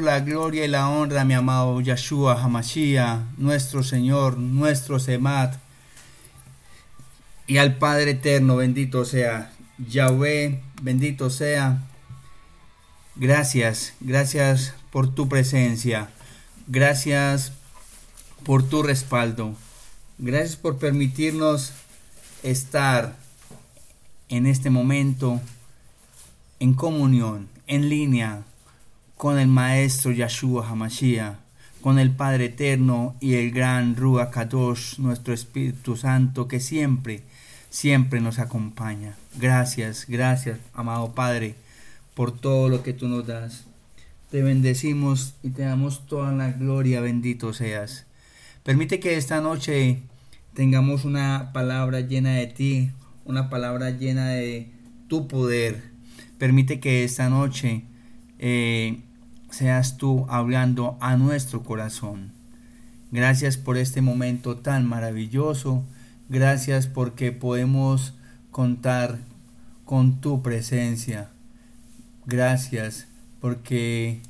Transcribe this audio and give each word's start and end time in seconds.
la 0.00 0.20
gloria 0.20 0.64
y 0.64 0.68
la 0.68 0.88
honra, 0.88 1.24
mi 1.24 1.34
amado 1.34 1.80
Yahshua 1.80 2.42
Hamashiach, 2.42 3.20
nuestro 3.38 3.82
Señor, 3.82 4.38
nuestro 4.38 4.98
Semat, 4.98 5.56
y 7.46 7.58
al 7.58 7.76
Padre 7.76 8.12
Eterno, 8.12 8.56
bendito 8.56 9.04
sea, 9.04 9.52
Yahweh, 9.78 10.60
bendito 10.82 11.30
sea. 11.30 11.82
Gracias, 13.16 13.94
gracias 14.00 14.74
por 14.90 15.14
tu 15.14 15.28
presencia, 15.28 16.10
gracias 16.66 17.52
por 18.44 18.62
tu 18.68 18.82
respaldo, 18.82 19.54
gracias 20.18 20.56
por 20.56 20.78
permitirnos 20.78 21.72
estar 22.42 23.16
en 24.28 24.46
este 24.46 24.70
momento 24.70 25.40
en 26.60 26.74
comunión, 26.74 27.48
en 27.66 27.88
línea 27.88 28.44
con 29.20 29.38
el 29.38 29.48
Maestro 29.48 30.12
Yahshua 30.12 30.66
Hamashiach, 30.66 31.34
con 31.82 31.98
el 31.98 32.10
Padre 32.10 32.46
Eterno 32.46 33.16
y 33.20 33.34
el 33.34 33.50
gran 33.50 33.94
Ruach 33.94 34.30
Kadosh, 34.30 34.98
nuestro 34.98 35.34
Espíritu 35.34 35.94
Santo, 35.94 36.48
que 36.48 36.58
siempre, 36.58 37.20
siempre 37.68 38.22
nos 38.22 38.38
acompaña. 38.38 39.16
Gracias, 39.36 40.06
gracias, 40.08 40.58
amado 40.72 41.14
Padre, 41.14 41.54
por 42.14 42.32
todo 42.32 42.70
lo 42.70 42.82
que 42.82 42.94
tú 42.94 43.08
nos 43.08 43.26
das. 43.26 43.64
Te 44.30 44.40
bendecimos 44.40 45.34
y 45.42 45.50
te 45.50 45.64
damos 45.64 46.06
toda 46.06 46.32
la 46.32 46.52
gloria, 46.52 47.02
bendito 47.02 47.52
seas. 47.52 48.06
Permite 48.62 49.00
que 49.00 49.18
esta 49.18 49.42
noche 49.42 49.98
tengamos 50.54 51.04
una 51.04 51.50
palabra 51.52 52.00
llena 52.00 52.36
de 52.36 52.46
ti, 52.46 52.90
una 53.26 53.50
palabra 53.50 53.90
llena 53.90 54.30
de 54.30 54.70
tu 55.08 55.28
poder. 55.28 55.90
Permite 56.38 56.80
que 56.80 57.04
esta 57.04 57.28
noche 57.28 57.82
eh, 58.38 59.02
seas 59.50 59.96
tú 59.96 60.26
hablando 60.28 60.96
a 61.00 61.16
nuestro 61.16 61.62
corazón. 61.62 62.32
Gracias 63.12 63.56
por 63.56 63.76
este 63.76 64.02
momento 64.02 64.56
tan 64.56 64.86
maravilloso. 64.86 65.82
Gracias 66.28 66.86
porque 66.86 67.32
podemos 67.32 68.14
contar 68.50 69.18
con 69.84 70.20
tu 70.20 70.42
presencia. 70.42 71.28
Gracias 72.26 73.08
porque 73.40 74.20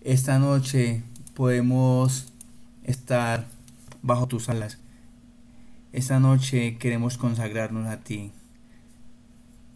esta 0.00 0.38
noche 0.38 1.02
podemos 1.34 2.32
estar 2.84 3.46
bajo 4.02 4.28
tus 4.28 4.48
alas. 4.48 4.78
Esta 5.92 6.20
noche 6.20 6.78
queremos 6.78 7.18
consagrarnos 7.18 7.86
a 7.88 7.98
ti. 7.98 8.32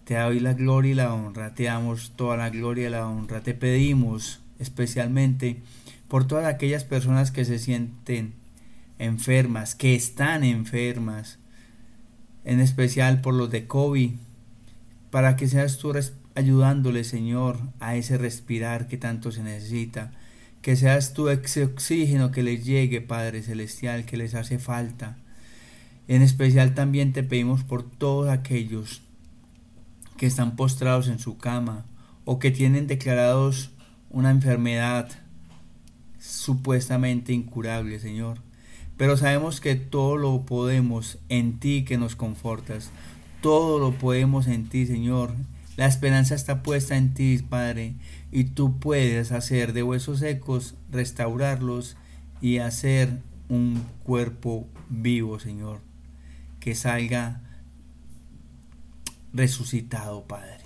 Te 0.05 0.17
doy 0.17 0.41
la 0.41 0.55
gloria 0.55 0.93
y 0.93 0.95
la 0.95 1.13
honra, 1.13 1.55
te 1.55 1.65
damos 1.65 2.13
toda 2.15 2.37
la 2.37 2.51
gloria 2.51 2.87
y 2.87 2.91
la 2.91 3.07
honra. 3.07 3.43
Te 3.43 3.55
pedimos 3.55 4.41
especialmente 4.59 5.63
por 6.09 6.27
todas 6.27 6.47
aquellas 6.47 6.85
personas 6.85 7.31
que 7.31 7.45
se 7.45 7.59
sienten 7.59 8.35
enfermas, 8.99 9.75
que 9.75 9.95
están 9.95 10.45
enfermas, 10.45 11.39
en 12.45 12.61
especial 12.61 13.21
por 13.21 13.35
los 13.35 13.51
de 13.51 13.67
COVID, 13.67 14.13
para 15.11 15.37
que 15.37 15.49
seas 15.49 15.79
tú 15.79 15.93
ayudándole, 16.35 17.05
Señor, 17.05 17.59
a 17.81 17.97
ese 17.97 18.19
respirar 18.19 18.87
que 18.87 18.97
tanto 18.97 19.33
se 19.33 19.43
necesita, 19.43 20.13
que 20.61 20.77
seas 20.77 21.13
tú 21.13 21.29
ese 21.29 21.65
oxígeno 21.65 22.31
que 22.31 22.43
les 22.43 22.65
llegue, 22.65 23.01
Padre 23.01 23.43
Celestial, 23.43 24.05
que 24.07 24.17
les 24.17 24.35
hace 24.35 24.59
falta. 24.59 25.19
En 26.09 26.23
especial 26.23 26.75
también 26.75 27.13
te 27.13 27.23
pedimos 27.23 27.65
por 27.65 27.83
todos 27.83 28.29
aquellos 28.29 29.03
que 30.17 30.27
están 30.27 30.57
postrados 30.57 31.09
en 31.09 31.19
su 31.19 31.39
cama 31.39 31.85
o 32.25 32.39
que 32.39 32.51
tienen 32.51 32.87
declarados 32.87 33.71
una 34.15 34.31
enfermedad 34.31 35.11
supuestamente 36.19 37.35
incurable, 37.35 37.99
Señor. 37.99 38.39
Pero 38.97 39.19
sabemos 39.19 39.61
que 39.61 39.75
todo 39.75 40.17
lo 40.17 40.47
podemos 40.47 41.19
en 41.29 41.59
ti 41.59 41.85
que 41.85 41.99
nos 41.99 42.17
confortas. 42.17 42.91
Todo 43.43 43.79
lo 43.79 43.93
podemos 43.93 44.47
en 44.47 44.69
ti, 44.69 44.87
Señor. 44.87 45.35
La 45.77 45.87
esperanza 45.87 46.35
está 46.35 46.63
puesta 46.63 46.97
en 46.97 47.13
ti, 47.13 47.39
Padre, 47.47 47.95
y 48.33 48.45
tú 48.45 48.79
puedes 48.79 49.33
hacer 49.33 49.73
de 49.75 49.83
huesos 49.83 50.21
secos, 50.21 50.77
restaurarlos 50.91 51.97
y 52.41 52.59
hacer 52.59 53.19
un 53.49 53.85
cuerpo 54.05 54.67
vivo, 54.89 55.39
Señor 55.39 55.81
que 56.65 56.75
salga 56.75 57.43
resucitado, 59.35 60.25
Padre. 60.25 60.65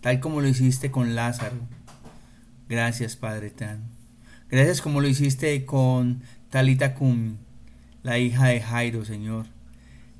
Tal 0.00 0.18
como 0.18 0.40
lo 0.40 0.48
hiciste 0.48 0.90
con 0.90 1.14
Lázaro. 1.14 1.54
Gracias, 2.68 3.16
Padre 3.16 3.50
Tan. 3.50 3.84
Gracias 4.50 4.80
como 4.80 5.00
lo 5.00 5.08
hiciste 5.08 5.64
con 5.64 6.22
Talita 6.50 6.94
Kumi, 6.94 7.36
la 8.02 8.18
hija 8.18 8.46
de 8.46 8.60
Jairo, 8.60 9.04
Señor. 9.04 9.46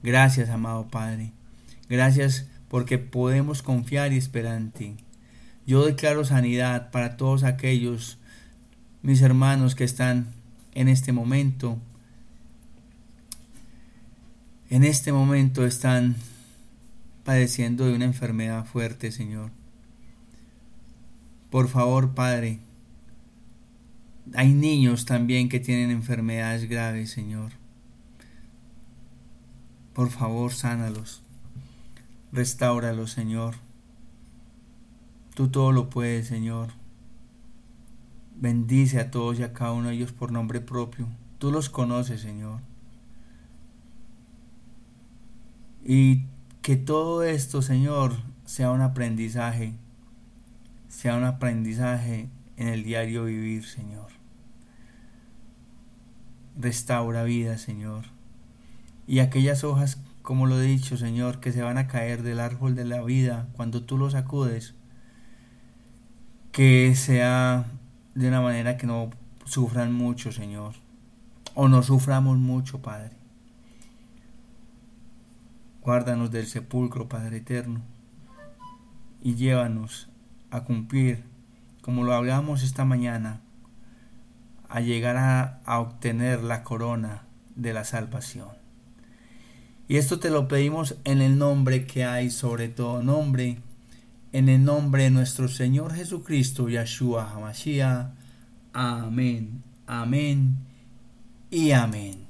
Gracias, 0.03 0.51
amado 0.51 0.89
Padre. 0.89 1.33
Gracias 1.89 2.49
porque 2.69 2.99
podemos 2.99 3.62
confiar 3.62 4.12
y 4.12 4.17
esperar 4.17 4.56
en 4.56 4.71
ti. 4.71 4.97
Yo 5.67 5.85
declaro 5.85 6.25
sanidad 6.25 6.91
para 6.91 7.17
todos 7.17 7.43
aquellos, 7.45 8.19
mis 9.03 9.23
hermanos 9.23 9.75
que 9.75 9.85
están 9.85 10.29
en 10.75 10.89
este 10.89 11.12
momento 11.12 11.81
en 14.69 14.83
este 14.83 15.12
momento 15.12 15.65
están 15.65 16.17
padeciendo 17.25 17.87
de 17.87 17.95
una 17.95 18.05
enfermedad 18.05 18.65
fuerte, 18.65 19.12
Señor. 19.12 19.51
Por 21.56 21.69
favor, 21.69 22.12
Padre, 22.12 22.61
hay 24.34 24.53
niños 24.53 25.06
también 25.06 25.49
que 25.49 25.59
tienen 25.59 25.91
enfermedades 25.91 26.69
graves, 26.69 27.12
Señor. 27.12 27.53
Por 29.94 30.11
favor, 30.11 30.53
sánalos. 30.53 31.22
Restáuralos, 32.31 33.12
Señor. 33.12 33.55
Tú 35.34 35.49
todo 35.49 35.72
lo 35.72 35.89
puedes, 35.89 36.27
Señor. 36.27 36.75
Bendice 38.34 39.00
a 39.00 39.11
todos 39.11 39.38
y 39.38 39.43
a 39.43 39.55
cada 39.55 39.73
uno 39.73 39.88
de 39.88 39.94
ellos 39.94 40.12
por 40.12 40.33
nombre 40.33 40.61
propio. 40.61 41.09
Tú 41.38 41.50
los 41.50 41.71
conoces, 41.71 42.21
Señor. 42.21 42.61
Y 45.83 46.27
que 46.61 46.77
todo 46.77 47.23
esto, 47.23 47.62
Señor, 47.62 48.15
sea 48.44 48.73
un 48.73 48.83
aprendizaje, 48.83 49.73
sea 50.97 51.15
un 51.15 51.25
aprendizaje 51.25 52.31
en 52.57 52.69
el 52.69 52.83
diario 52.83 53.27
vivir, 53.27 53.67
Señor. 53.67 54.07
Restaura 56.59 57.23
vida, 57.23 57.59
Señor. 57.59 58.07
Y 59.06 59.19
aquellas 59.19 59.62
hojas, 59.62 60.01
como 60.23 60.47
lo 60.47 60.59
he 60.59 60.65
dicho, 60.65 60.97
Señor, 60.97 61.39
que 61.39 61.53
se 61.53 61.61
van 61.61 61.77
a 61.77 61.87
caer 61.87 62.23
del 62.23 62.41
árbol 62.41 62.75
de 62.75 62.87
la 62.87 63.03
vida 63.03 63.47
cuando 63.53 63.83
tú 63.83 63.99
los 63.99 64.12
sacudes, 64.12 64.73
que 66.51 66.95
sea 66.95 67.67
de 68.15 68.29
una 68.29 68.41
manera 68.41 68.79
que 68.79 68.87
no 68.87 69.11
sufran 69.45 69.93
mucho, 69.93 70.33
Señor, 70.33 70.77
o 71.55 71.69
no 71.69 71.83
suframos 71.83 72.39
mucho, 72.39 72.81
Padre. 72.81 73.15
Guárdanos 75.83 76.31
del 76.31 76.47
sepulcro, 76.47 77.06
Padre 77.06 77.37
eterno, 77.37 77.83
y 79.23 79.35
llévanos 79.35 80.09
a 80.56 80.65
cumplir, 80.65 81.25
como 81.83 82.05
lo 82.05 82.15
hablamos 82.15 82.62
esta 82.62 82.84
mañana, 82.84 83.41
a 84.69 84.81
llegar 84.81 85.17
a, 85.17 85.61
a 85.65 85.81
obtener 85.81 86.43
la 86.43 86.62
corona 86.62 87.22
de 87.55 87.72
la 87.72 87.84
salvación. 87.84 88.49
Y 89.89 89.97
esto 89.97 90.19
te 90.19 90.31
lo 90.31 90.49
pedimos 90.49 90.97
en 91.05 91.22
el 91.22 91.39
nombre 91.39 91.87
que 91.87 92.05
hay 92.05 92.31
sobre 92.31 92.69
todo 92.69 93.03
nombre, 93.03 93.59
en 94.33 94.49
el 94.49 94.65
nombre 94.65 95.05
de 95.05 95.11
nuestro 95.11 95.49
Señor 95.49 95.94
Jesucristo, 95.94 96.69
Yahshua 96.69 97.31
HaMashiach. 97.33 98.09
Amén, 98.73 99.62
amén 99.87 100.56
y 101.50 101.70
amén. 101.70 102.25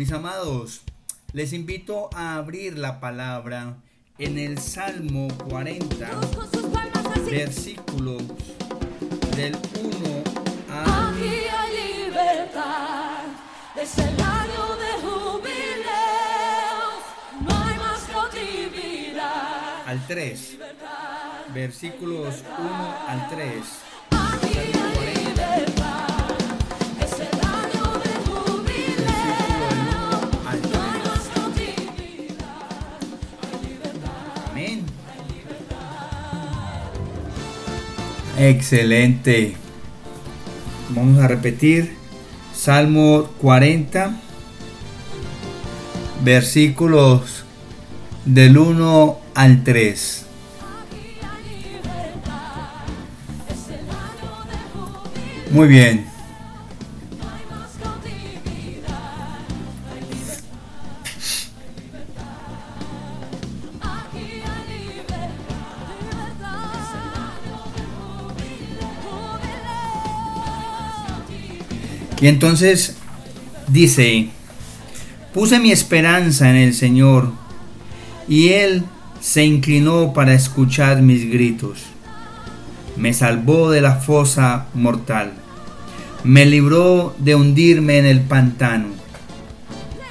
Mis 0.00 0.12
amados, 0.12 0.80
les 1.34 1.52
invito 1.52 2.08
a 2.14 2.36
abrir 2.36 2.78
la 2.78 3.00
palabra 3.00 3.76
en 4.16 4.38
el 4.38 4.56
Salmo 4.56 5.28
40, 5.46 6.08
versículo 7.30 8.16
del 9.36 9.54
1 9.54 10.24
a... 10.70 11.10
Aquí 11.10 11.34
hay 11.52 12.06
libertad, 12.06 13.24
es 13.78 13.98
el 13.98 14.18
año 14.22 14.76
de 14.76 14.90
jubileo, 15.02 16.88
no 17.42 17.62
hay 17.62 17.76
más 17.76 18.00
cautividad. 18.10 19.86
al 19.86 20.06
3, 20.06 20.58
versículos 21.52 22.42
1 22.58 22.94
al 23.06 23.28
3. 23.28 23.89
Excelente. 38.40 39.54
Vamos 40.88 41.22
a 41.22 41.28
repetir. 41.28 41.94
Salmo 42.54 43.28
40, 43.38 44.16
versículos 46.24 47.44
del 48.24 48.56
1 48.56 49.18
al 49.34 49.62
3. 49.62 50.24
Aquí 50.82 51.18
hay 55.76 56.09
Y 72.20 72.26
entonces 72.26 72.96
dice, 73.68 74.28
puse 75.32 75.58
mi 75.58 75.72
esperanza 75.72 76.50
en 76.50 76.56
el 76.56 76.74
Señor 76.74 77.32
y 78.28 78.50
Él 78.50 78.84
se 79.20 79.44
inclinó 79.44 80.12
para 80.12 80.34
escuchar 80.34 81.02
mis 81.02 81.30
gritos. 81.30 81.84
Me 82.96 83.14
salvó 83.14 83.70
de 83.70 83.80
la 83.80 83.96
fosa 83.96 84.66
mortal. 84.74 85.32
Me 86.22 86.44
libró 86.44 87.14
de 87.18 87.34
hundirme 87.34 87.98
en 87.98 88.06
el 88.06 88.20
pantano. 88.20 88.88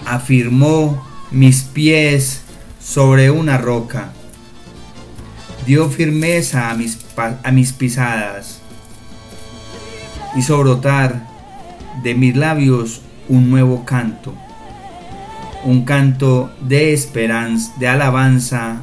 Afirmó 0.05 1.05
mis 1.29 1.61
pies 1.61 2.41
sobre 2.83 3.29
una 3.29 3.59
roca. 3.59 4.11
Dio 5.67 5.89
firmeza 5.89 6.71
a 6.71 6.73
mis, 6.73 6.97
a 7.43 7.51
mis 7.51 7.73
pisadas. 7.73 8.61
Hizo 10.35 10.57
brotar 10.57 11.28
de 12.03 12.15
mis 12.15 12.35
labios 12.35 13.01
un 13.27 13.49
nuevo 13.49 13.85
canto, 13.85 14.33
un 15.63 15.83
canto 15.85 16.51
de 16.61 16.93
esperanza, 16.93 17.73
de 17.79 17.87
alabanza 17.87 18.81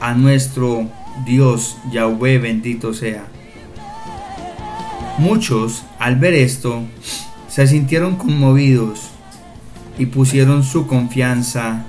a 0.00 0.14
nuestro 0.14 0.88
Dios 1.24 1.76
Yahweh 1.90 2.38
bendito 2.38 2.92
sea. 2.92 3.24
Muchos 5.18 5.82
al 5.98 6.16
ver 6.16 6.34
esto 6.34 6.82
se 7.48 7.66
sintieron 7.66 8.16
conmovidos 8.16 9.08
y 9.98 10.06
pusieron 10.06 10.62
su 10.62 10.86
confianza 10.86 11.84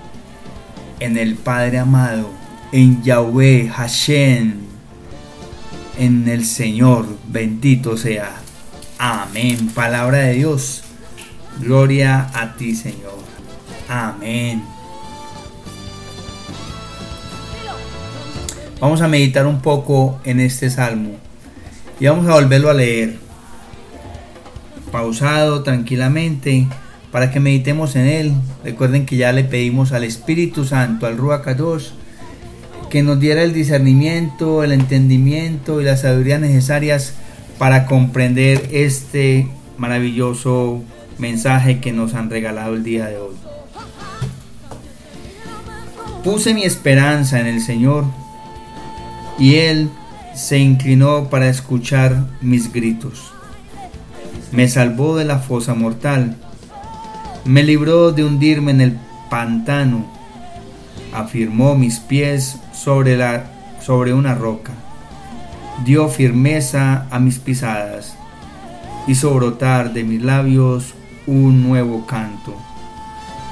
en 1.00 1.18
el 1.18 1.36
Padre 1.36 1.80
amado, 1.80 2.30
en 2.72 3.04
Yahweh 3.04 3.70
Hashem, 3.70 4.54
en 6.00 6.28
el 6.28 6.46
Señor 6.46 7.06
bendito 7.28 7.98
sea. 7.98 8.47
Amén. 8.98 9.70
Palabra 9.76 10.20
de 10.20 10.34
Dios. 10.34 10.84
Gloria 11.60 12.30
a 12.34 12.56
ti, 12.56 12.76
Señor. 12.76 13.18
Amén. 13.88 14.64
Vamos 18.80 19.02
a 19.02 19.08
meditar 19.08 19.48
un 19.48 19.62
poco 19.62 20.20
en 20.24 20.40
este 20.40 20.70
salmo 20.70 21.18
y 22.00 22.08
vamos 22.08 22.28
a 22.28 22.34
volverlo 22.34 22.70
a 22.70 22.74
leer. 22.74 23.18
Pausado, 24.92 25.64
tranquilamente, 25.64 26.68
para 27.12 27.32
que 27.32 27.40
meditemos 27.40 27.96
en 27.96 28.08
él. 28.08 28.34
Recuerden 28.64 29.06
que 29.06 29.18
ya 29.18 29.32
le 29.32 29.44
pedimos 29.44 29.92
al 29.92 30.04
Espíritu 30.04 30.66
Santo, 30.66 31.08
al 31.08 31.18
Ruach 31.18 31.44
Kadosh, 31.44 31.90
que 32.90 33.04
nos 33.04 33.20
diera 33.20 33.44
el 33.44 33.54
discernimiento, 33.54 34.64
el 34.64 34.72
entendimiento 34.72 35.82
y 35.82 35.86
la 35.86 35.98
sabiduría 35.98 36.38
necesarias 36.38 37.14
para 37.58 37.86
comprender 37.86 38.70
este 38.72 39.48
maravilloso 39.78 40.84
mensaje 41.18 41.80
que 41.80 41.92
nos 41.92 42.14
han 42.14 42.30
regalado 42.30 42.76
el 42.76 42.84
día 42.84 43.08
de 43.08 43.18
hoy. 43.18 43.36
Puse 46.24 46.54
mi 46.54 46.64
esperanza 46.64 47.40
en 47.40 47.48
el 47.48 47.62
Señor 47.62 48.06
y 49.40 49.56
Él 49.56 49.90
se 50.36 50.60
inclinó 50.60 51.30
para 51.30 51.48
escuchar 51.48 52.26
mis 52.42 52.72
gritos. 52.72 53.32
Me 54.52 54.68
salvó 54.68 55.18
de 55.18 55.26
la 55.26 55.40
fosa 55.40 55.74
mortal, 55.74 56.36
me 57.44 57.64
libró 57.64 58.12
de 58.12 58.24
hundirme 58.24 58.72
en 58.72 58.82
el 58.82 58.98
pantano, 59.30 60.06
afirmó 61.14 61.76
mis 61.76 62.00
pies 62.00 62.58
sobre, 62.74 63.18
la, 63.18 63.46
sobre 63.82 64.14
una 64.14 64.36
roca 64.36 64.74
dio 65.86 66.10
firmeza 66.10 67.08
a 67.12 67.20
mis 67.20 67.40
pisadas, 67.40 68.16
hizo 69.08 69.34
brotar 69.34 69.94
de 69.94 70.04
mis 70.04 70.22
labios 70.22 70.94
un 71.26 71.64
nuevo 71.68 72.06
canto, 72.06 72.56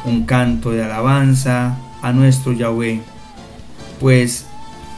un 0.05 0.25
canto 0.25 0.71
de 0.71 0.83
alabanza 0.83 1.77
a 2.01 2.11
nuestro 2.11 2.53
Yahweh, 2.53 3.01
pues 3.99 4.45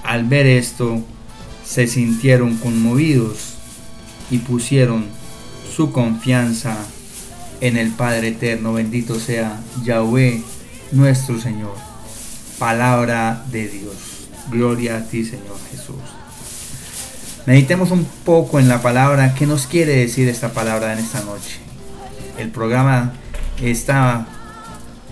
al 0.04 0.26
ver 0.26 0.48
esto 0.48 1.02
se 1.66 1.88
sintieron 1.88 2.56
conmovidos 2.58 3.56
y 4.32 4.40
pusieron 4.40 5.06
su 5.76 5.92
confianza 5.92 6.78
en 7.62 7.78
el 7.78 7.92
Padre 7.92 8.30
Eterno, 8.30 8.74
bendito 8.74 9.20
sea 9.20 9.60
Yahweh 9.84 10.44
nuestro 10.92 11.40
Señor. 11.40 11.76
Palabra 12.60 13.44
de 13.52 13.68
Dios. 13.68 14.28
Gloria 14.50 14.98
a 14.98 15.04
ti, 15.04 15.24
Señor 15.24 15.58
Jesús. 15.72 16.17
Meditemos 17.48 17.92
un 17.92 18.04
poco 18.26 18.60
en 18.60 18.68
la 18.68 18.82
palabra. 18.82 19.34
¿Qué 19.34 19.48
nos 19.48 19.68
quiere 19.68 19.96
decir 19.96 20.28
esta 20.28 20.52
palabra 20.52 20.92
en 20.92 21.00
esta 21.00 21.22
noche? 21.22 21.60
El 22.38 22.50
programa 22.50 23.14
está, 23.62 24.28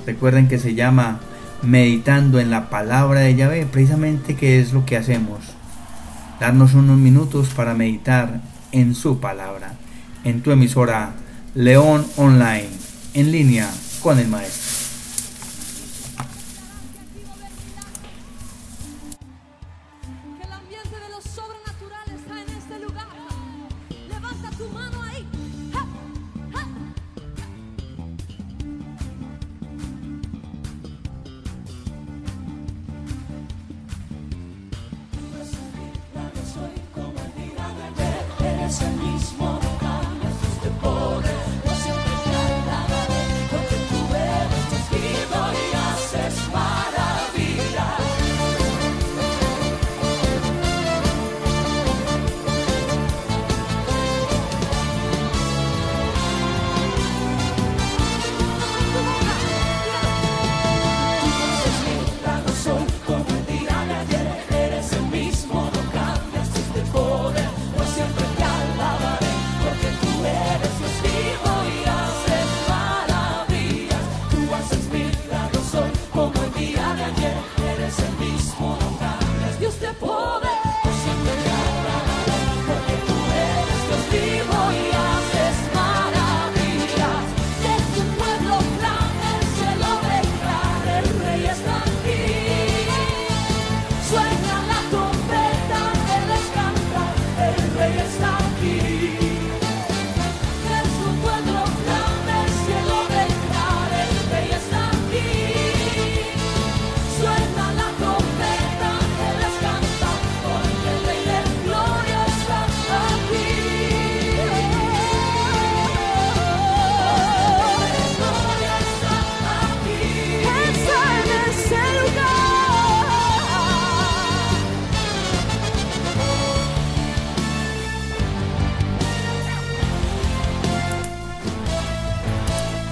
recuerden 0.05 0.49
que 0.49 0.59
se 0.59 0.75
llama 0.75 1.21
Meditando 1.61 2.41
en 2.41 2.51
la 2.51 2.69
palabra 2.69 3.21
de 3.21 3.35
Yahvé. 3.35 3.65
Precisamente 3.71 4.35
qué 4.35 4.59
es 4.59 4.73
lo 4.73 4.85
que 4.85 4.97
hacemos. 4.97 5.39
Darnos 6.41 6.73
unos 6.73 6.97
minutos 6.97 7.53
para 7.55 7.73
meditar 7.73 8.41
en 8.73 8.95
su 8.95 9.21
palabra. 9.21 9.75
En 10.25 10.41
tu 10.41 10.51
emisora 10.51 11.13
León 11.53 12.05
Online. 12.17 12.67
En 13.13 13.31
línea 13.31 13.69
con 14.01 14.19
el 14.19 14.27
maestro. 14.27 14.64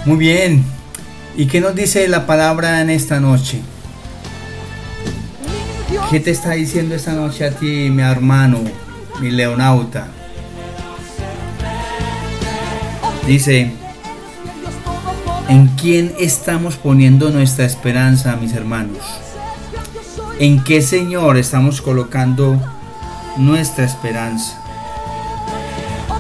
Muy 0.06 0.18
bien. 0.18 0.66
¿Y 1.38 1.48
qué 1.48 1.62
nos 1.62 1.76
dice 1.76 2.08
la 2.10 2.28
palabra 2.28 2.82
en 2.82 2.90
esta 2.90 3.22
noche? 3.22 3.62
¿Qué 6.12 6.20
te 6.20 6.32
está 6.32 6.52
diciendo 6.52 6.94
esta 6.94 7.14
noche 7.14 7.46
a 7.46 7.52
ti, 7.52 7.90
mi 7.90 8.02
hermano, 8.02 8.60
mi 9.22 9.32
leonauta? 9.32 10.08
Dice, 13.26 13.72
¿en 15.48 15.68
quién 15.70 16.14
estamos 16.20 16.76
poniendo 16.76 17.30
nuestra 17.30 17.66
esperanza, 17.66 18.36
mis 18.36 18.54
hermanos? 18.54 19.00
¿En 20.38 20.62
qué 20.66 20.82
Señor 20.82 21.38
estamos 21.38 21.82
colocando 21.82 22.60
nuestra 23.38 23.86
esperanza? 23.86 24.62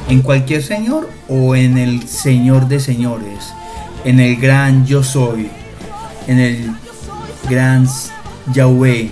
¿En 0.07 0.21
cualquier 0.21 0.63
Señor 0.63 1.09
o 1.27 1.55
en 1.55 1.77
el 1.77 2.07
Señor 2.07 2.69
de 2.69 2.79
señores? 2.79 3.53
En 4.05 4.19
el 4.19 4.35
gran 4.35 4.85
yo 4.85 5.01
soy, 5.01 5.49
en 6.27 6.39
el 6.39 6.75
gran 7.49 7.87
Yahweh, 8.53 9.11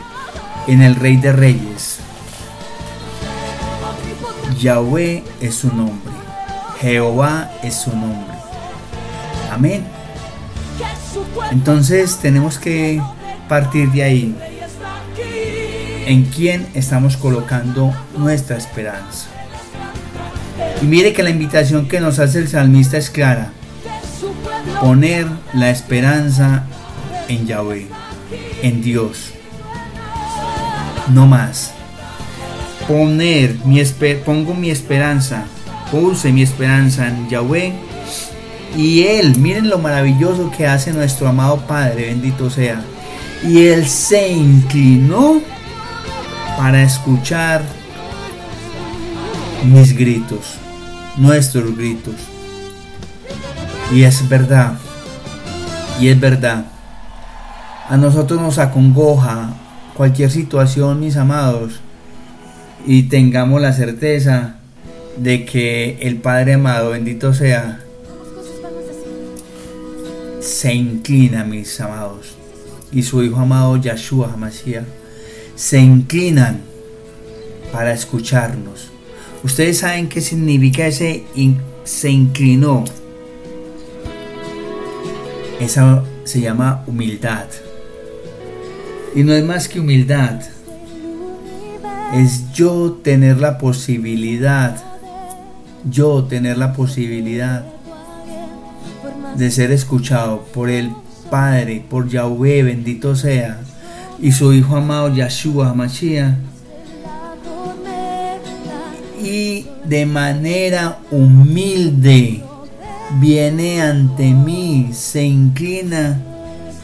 en 0.67 0.81
el 0.81 0.95
Rey 0.95 1.15
de 1.15 1.31
Reyes. 1.31 1.99
Yahweh 4.59 5.23
es 5.39 5.55
su 5.55 5.67
nombre, 5.69 6.13
Jehová 6.79 7.51
es 7.63 7.75
su 7.75 7.89
nombre. 7.91 8.35
Amén. 9.51 9.83
Entonces 11.51 12.17
tenemos 12.17 12.57
que 12.57 13.01
partir 13.47 13.91
de 13.91 14.03
ahí. 14.03 14.35
¿En 16.05 16.25
quién 16.25 16.67
estamos 16.73 17.15
colocando 17.15 17.93
nuestra 18.17 18.57
esperanza? 18.57 19.27
Y 20.81 20.85
mire 20.85 21.13
que 21.13 21.23
la 21.23 21.29
invitación 21.29 21.87
que 21.87 21.99
nos 21.99 22.19
hace 22.19 22.39
el 22.39 22.49
salmista 22.49 22.97
es 22.97 23.09
clara. 23.09 23.51
Poner 24.79 25.27
la 25.53 25.69
esperanza 25.69 26.63
en 27.27 27.45
Yahweh, 27.45 27.87
en 28.61 28.81
Dios. 28.81 29.31
No 31.09 31.27
más. 31.27 31.73
Poner 32.87 33.57
mi 33.65 33.81
pongo 34.25 34.53
mi 34.53 34.69
esperanza, 34.69 35.45
puse 35.91 36.31
mi 36.31 36.41
esperanza 36.41 37.07
en 37.07 37.29
Yahweh 37.29 37.73
y 38.75 39.03
Él, 39.03 39.37
miren 39.37 39.69
lo 39.69 39.79
maravilloso 39.79 40.49
que 40.55 40.65
hace 40.65 40.93
nuestro 40.93 41.27
amado 41.27 41.57
Padre, 41.67 42.07
bendito 42.07 42.49
sea. 42.49 42.81
Y 43.43 43.65
Él 43.65 43.87
se 43.87 44.31
inclinó 44.31 45.41
para 46.57 46.83
escuchar 46.83 47.61
mis 49.65 49.95
gritos, 49.95 50.55
nuestros 51.17 51.75
gritos. 51.75 52.15
Y 53.93 54.03
es 54.03 54.27
verdad, 54.29 54.77
y 55.99 56.07
es 56.07 56.19
verdad. 56.19 56.65
A 57.89 57.97
nosotros 57.97 58.39
nos 58.39 58.57
acongoja 58.57 59.53
cualquier 59.95 60.31
situación, 60.31 61.01
mis 61.01 61.17
amados, 61.17 61.81
y 62.85 63.03
tengamos 63.03 63.61
la 63.61 63.73
certeza 63.73 64.55
de 65.17 65.45
que 65.45 65.97
el 66.01 66.15
Padre 66.17 66.53
amado, 66.53 66.91
bendito 66.91 67.33
sea, 67.33 67.81
se 70.39 70.73
inclina, 70.73 71.43
mis 71.43 71.79
amados, 71.81 72.35
y 72.91 73.03
su 73.03 73.21
Hijo 73.23 73.41
amado 73.41 73.75
Yahshua 73.77 74.31
Hamashiach, 74.33 74.85
se 75.55 75.79
inclinan 75.79 76.61
para 77.71 77.93
escucharnos. 77.93 78.89
Ustedes 79.43 79.79
saben 79.79 80.07
qué 80.07 80.21
significa 80.21 80.87
ese 80.87 81.25
se 81.83 82.09
inclinó. 82.09 82.85
Esa 85.61 86.03
se 86.23 86.41
llama 86.41 86.83
humildad. 86.87 87.45
Y 89.13 89.21
no 89.21 89.31
es 89.31 89.45
más 89.45 89.69
que 89.69 89.79
humildad. 89.79 90.41
Es 92.15 92.51
yo 92.51 92.93
tener 93.03 93.39
la 93.39 93.59
posibilidad, 93.59 94.75
yo 95.87 96.23
tener 96.23 96.57
la 96.57 96.73
posibilidad 96.73 97.63
de 99.35 99.51
ser 99.51 99.71
escuchado 99.71 100.41
por 100.51 100.71
el 100.71 100.89
Padre, 101.29 101.85
por 101.87 102.09
Yahweh, 102.09 102.63
bendito 102.63 103.15
sea, 103.15 103.59
y 104.19 104.31
su 104.31 104.53
Hijo 104.53 104.75
amado 104.75 105.13
Yahshua 105.13 105.75
Mashiach, 105.75 106.37
y 109.23 109.67
de 109.85 110.07
manera 110.07 110.97
humilde 111.11 112.43
viene 113.19 113.81
ante 113.81 114.33
mí, 114.33 114.91
se 114.93 115.23
inclina 115.23 116.21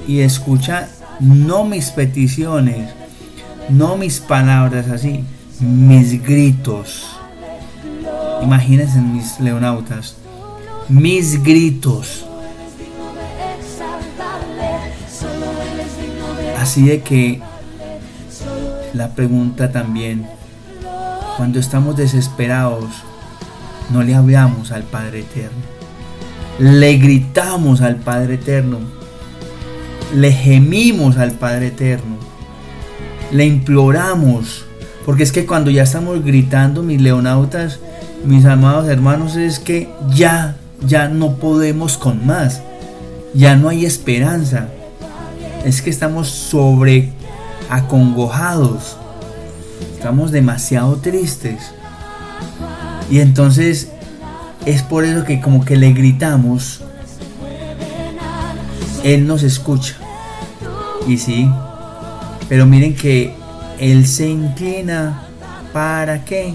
y 0.07 0.19
escucha 0.19 0.89
no 1.19 1.65
mis 1.65 1.89
peticiones, 1.89 2.89
no 3.69 3.97
mis 3.97 4.19
palabras 4.19 4.89
así, 4.89 5.23
mis 5.59 6.21
gritos. 6.23 7.05
Imagínense 8.43 8.99
mis 8.99 9.39
leonautas, 9.39 10.15
mis 10.89 11.43
gritos. 11.43 12.25
Así 16.59 16.85
de 16.85 17.01
que 17.01 17.41
la 18.93 19.09
pregunta 19.09 19.71
también, 19.71 20.27
cuando 21.37 21.59
estamos 21.59 21.95
desesperados, 21.95 22.89
no 23.89 24.03
le 24.03 24.15
hablamos 24.15 24.71
al 24.71 24.83
Padre 24.83 25.21
Eterno. 25.21 25.76
Le 26.59 26.97
gritamos 26.97 27.81
al 27.81 27.97
Padre 27.97 28.35
Eterno. 28.35 28.79
Le 30.15 30.31
gemimos 30.31 31.17
al 31.17 31.31
Padre 31.31 31.67
Eterno. 31.67 32.17
Le 33.31 33.45
imploramos. 33.45 34.65
Porque 35.05 35.23
es 35.23 35.31
que 35.31 35.45
cuando 35.45 35.71
ya 35.71 35.83
estamos 35.83 36.23
gritando, 36.23 36.83
mis 36.83 37.01
leonautas, 37.01 37.79
mis 38.25 38.45
amados 38.45 38.87
hermanos, 38.87 39.35
es 39.35 39.59
que 39.59 39.89
ya, 40.13 40.57
ya 40.85 41.07
no 41.07 41.35
podemos 41.35 41.97
con 41.97 42.25
más. 42.25 42.61
Ya 43.33 43.55
no 43.55 43.69
hay 43.69 43.85
esperanza 43.85 44.69
es 45.67 45.81
que 45.81 45.89
estamos 45.89 46.29
sobre 46.29 47.09
acongojados. 47.69 48.95
Estamos 49.95 50.31
demasiado 50.31 50.95
tristes. 50.97 51.59
Y 53.09 53.19
entonces 53.19 53.89
es 54.67 54.83
por 54.83 55.05
eso 55.05 55.23
que 55.23 55.39
como 55.39 55.63
que 55.63 55.77
le 55.77 55.93
gritamos, 55.93 56.81
Él 59.05 59.25
nos 59.25 59.43
escucha. 59.43 59.95
Y 61.07 61.17
sí, 61.17 61.49
pero 62.49 62.65
miren 62.65 62.93
que 62.93 63.33
Él 63.79 64.05
se 64.05 64.27
inclina 64.27 65.23
para 65.71 66.25
qué? 66.25 66.53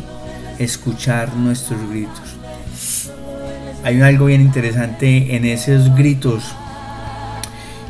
Escuchar 0.58 1.34
nuestros 1.34 1.80
gritos. 1.88 2.36
Hay 3.82 4.02
algo 4.02 4.26
bien 4.26 4.42
interesante 4.42 5.34
en 5.34 5.46
esos 5.46 5.94
gritos 5.94 6.44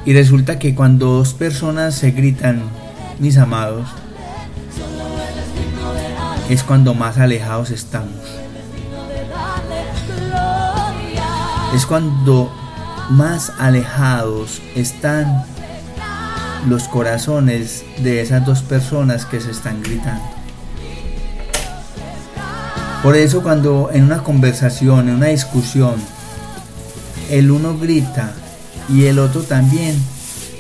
y 0.05 0.15
resulta 0.15 0.61
que 0.61 0.77
cuando 0.77 1.07
dos 1.07 1.35
personas 1.35 1.97
se 1.97 2.13
gritan, 2.13 2.63
mis 3.19 3.39
amados, 3.39 3.89
es 6.49 6.63
cuando 6.63 6.95
más 6.95 7.19
alejados 7.19 7.73
estamos. 7.73 8.42
Es 11.75 11.87
cuando 11.87 12.53
más 13.11 13.51
alejados 13.59 14.61
están 14.75 15.45
los 16.69 16.85
corazones 16.85 17.85
de 17.99 18.21
esas 18.21 18.45
dos 18.45 18.63
personas 18.63 19.25
que 19.25 19.41
se 19.41 19.51
están 19.51 19.83
gritando. 19.83 20.25
Por 23.03 23.17
eso 23.17 23.43
cuando 23.43 23.91
en 23.93 24.05
una 24.05 24.23
conversación, 24.23 25.09
en 25.09 25.17
una 25.17 25.27
discusión, 25.27 25.95
el 27.31 27.51
uno 27.51 27.77
grita 27.79 28.33
y 28.89 29.07
el 29.07 29.19
otro 29.19 29.43
también, 29.43 30.01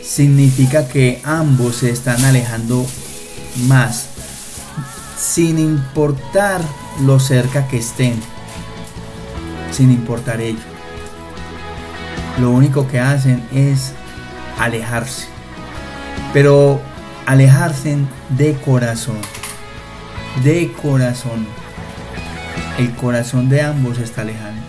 significa 0.02 0.88
que 0.88 1.20
ambos 1.24 1.76
se 1.76 1.90
están 1.90 2.24
alejando 2.24 2.86
más, 3.68 4.06
sin 5.16 5.58
importar 5.58 6.60
lo 7.04 7.20
cerca 7.20 7.68
que 7.68 7.78
estén, 7.78 8.14
sin 9.70 9.90
importar 9.92 10.40
ello. 10.40 10.71
Lo 12.38 12.50
único 12.50 12.88
que 12.88 12.98
hacen 12.98 13.42
es 13.52 13.92
alejarse, 14.58 15.26
pero 16.32 16.80
alejarse 17.26 17.98
de 18.30 18.54
corazón, 18.54 19.18
de 20.42 20.72
corazón. 20.80 21.46
El 22.78 22.90
corazón 22.94 23.48
de 23.48 23.60
ambos 23.60 23.98
está 23.98 24.22
alejando. 24.22 24.62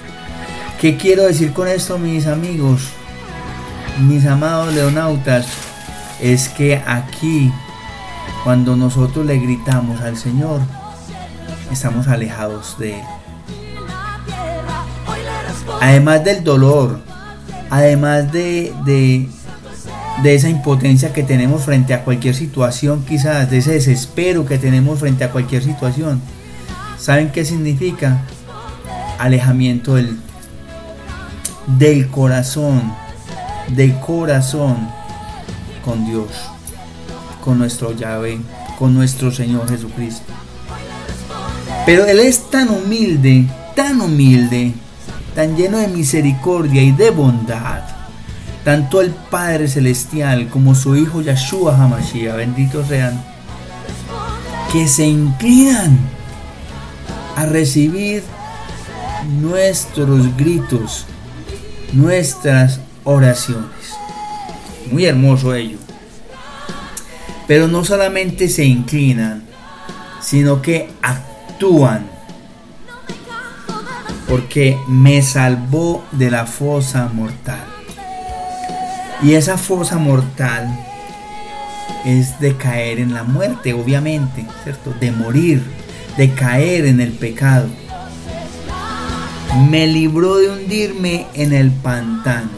¿Qué 0.79 0.97
quiero 0.97 1.23
decir 1.23 1.53
con 1.53 1.67
esto, 1.67 1.97
mis 1.97 2.27
amigos? 2.27 2.91
mis 3.99 4.25
amados 4.25 4.73
leonautas, 4.73 5.45
es 6.19 6.49
que 6.49 6.77
aquí, 6.77 7.51
cuando 8.43 8.75
nosotros 8.75 9.25
le 9.25 9.37
gritamos 9.37 10.01
al 10.01 10.17
Señor, 10.17 10.61
estamos 11.71 12.07
alejados 12.07 12.77
de 12.79 12.99
Él. 12.99 13.05
Además 15.81 16.23
del 16.23 16.43
dolor, 16.43 16.99
además 17.73 18.31
de, 18.31 18.71
de, 18.85 20.35
esa 20.35 20.47
impotencia 20.47 21.11
que 21.11 21.23
tenemos 21.23 21.63
frente 21.63 21.95
a 21.95 22.03
cualquier 22.03 22.35
situación, 22.35 23.03
quizás 23.03 23.49
de 23.49 23.57
ese 23.57 23.71
desespero 23.71 24.45
que 24.45 24.59
tenemos 24.59 24.99
frente 24.99 25.23
a 25.23 25.31
cualquier 25.31 25.63
situación, 25.63 26.21
¿saben 26.99 27.31
qué 27.31 27.43
significa? 27.43 28.21
Alejamiento 29.17 29.95
del, 29.95 30.19
del 31.79 32.09
corazón, 32.09 32.93
del 33.69 33.99
corazón 33.99 34.87
con 35.83 36.05
Dios, 36.05 36.29
con 37.43 37.57
nuestro 37.57 37.91
Yahvé, 37.91 38.37
con 38.77 38.93
nuestro 38.93 39.31
Señor 39.31 39.67
Jesucristo. 39.67 40.31
Pero 41.87 42.05
Él 42.05 42.19
es 42.19 42.51
tan 42.51 42.69
humilde, 42.69 43.47
tan 43.75 43.99
humilde, 43.99 44.73
tan 45.35 45.55
lleno 45.55 45.77
de 45.77 45.87
misericordia 45.87 46.81
y 46.81 46.91
de 46.91 47.09
bondad. 47.09 47.81
Tanto 48.63 49.01
el 49.01 49.11
Padre 49.11 49.67
Celestial 49.67 50.47
como 50.47 50.73
su 50.73 50.95
Hijo 50.95 51.21
Yahshua 51.21 51.75
Hamashiach, 51.75 52.35
benditos 52.35 52.87
sean, 52.87 53.21
que 54.71 54.87
se 54.87 55.05
inclinan 55.05 55.99
a 57.35 57.45
recibir 57.45 58.23
nuestros 59.41 60.35
gritos, 60.37 61.05
nuestras 61.91 62.79
oraciones. 63.03 63.69
Muy 64.91 65.05
hermoso 65.05 65.53
ello. 65.53 65.77
Pero 67.47 67.67
no 67.67 67.83
solamente 67.83 68.47
se 68.47 68.63
inclinan, 68.63 69.43
sino 70.21 70.61
que 70.61 70.89
actúan. 71.01 72.12
Porque 74.33 74.79
me 74.87 75.21
salvó 75.21 76.03
de 76.11 76.31
la 76.31 76.47
fosa 76.47 77.07
mortal. 77.13 77.63
Y 79.21 79.33
esa 79.35 79.59
fosa 79.59 79.99
mortal 79.99 80.75
es 82.03 82.39
de 82.39 82.57
caer 82.57 82.97
en 82.97 83.13
la 83.13 83.21
muerte, 83.21 83.73
obviamente, 83.73 84.47
¿cierto? 84.63 84.91
De 84.99 85.11
morir, 85.11 85.61
de 86.17 86.31
caer 86.31 86.87
en 86.87 86.99
el 86.99 87.11
pecado. 87.11 87.67
Me 89.69 89.85
libró 89.85 90.37
de 90.37 90.49
hundirme 90.49 91.27
en 91.35 91.53
el 91.53 91.69
pantano. 91.69 92.49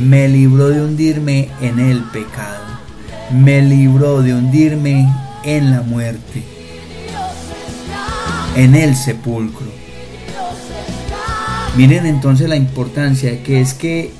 Me 0.00 0.26
libró 0.26 0.70
de 0.70 0.80
hundirme 0.80 1.50
en 1.60 1.80
el 1.80 2.02
pecado. 2.04 2.64
Me 3.30 3.60
libró 3.60 4.22
de 4.22 4.32
hundirme 4.32 5.06
en 5.44 5.70
la 5.70 5.82
muerte. 5.82 6.42
En 8.56 8.74
el 8.74 8.96
sepulcro. 8.96 9.81
Miren 11.76 12.04
entonces 12.04 12.48
la 12.50 12.56
importancia 12.56 13.42
que 13.42 13.62
es 13.62 13.72
que 13.72 14.12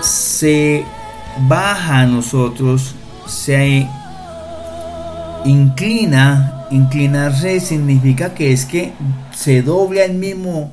se 0.00 0.84
baja 1.48 2.00
a 2.00 2.06
nosotros, 2.06 2.94
se 3.26 3.88
inclina. 5.44 6.56
Inclinarse 6.70 7.58
significa 7.58 8.32
que 8.32 8.52
es 8.52 8.64
que 8.64 8.92
se 9.34 9.62
dobla 9.62 10.04
el 10.04 10.14
mismo, 10.14 10.72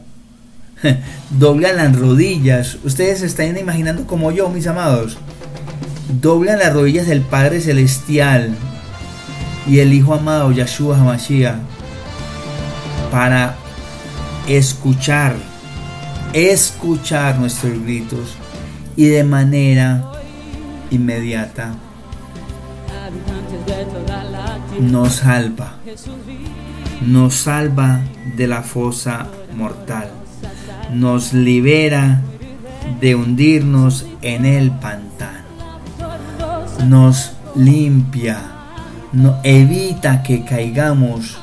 dobla 1.31 1.73
las 1.73 1.97
rodillas. 1.97 2.77
Ustedes 2.83 3.19
se 3.19 3.25
están 3.25 3.57
imaginando 3.57 4.05
como 4.05 4.31
yo, 4.31 4.49
mis 4.49 4.67
amados. 4.67 5.17
Doblan 6.21 6.59
las 6.59 6.73
rodillas 6.73 7.07
del 7.07 7.21
Padre 7.21 7.61
Celestial 7.61 8.55
y 9.65 9.79
el 9.79 9.91
Hijo 9.91 10.13
amado, 10.13 10.51
Yahshua 10.51 10.97
HaMashiach, 10.97 11.55
para 13.09 13.57
escuchar, 14.47 15.35
escuchar 16.33 17.37
nuestros 17.39 17.81
gritos 17.83 18.35
y 18.95 19.05
de 19.05 19.23
manera 19.23 20.11
inmediata 20.89 21.75
nos 24.79 25.15
salva, 25.15 25.75
nos 27.01 27.33
salva 27.35 28.01
de 28.35 28.47
la 28.47 28.63
fosa 28.63 29.27
mortal, 29.55 30.09
nos 30.93 31.33
libera 31.33 32.21
de 33.01 33.15
hundirnos 33.15 34.05
en 34.21 34.45
el 34.45 34.71
pantano, 34.71 35.45
nos 36.85 37.33
limpia, 37.55 38.39
no, 39.13 39.39
evita 39.43 40.23
que 40.23 40.43
caigamos 40.43 41.39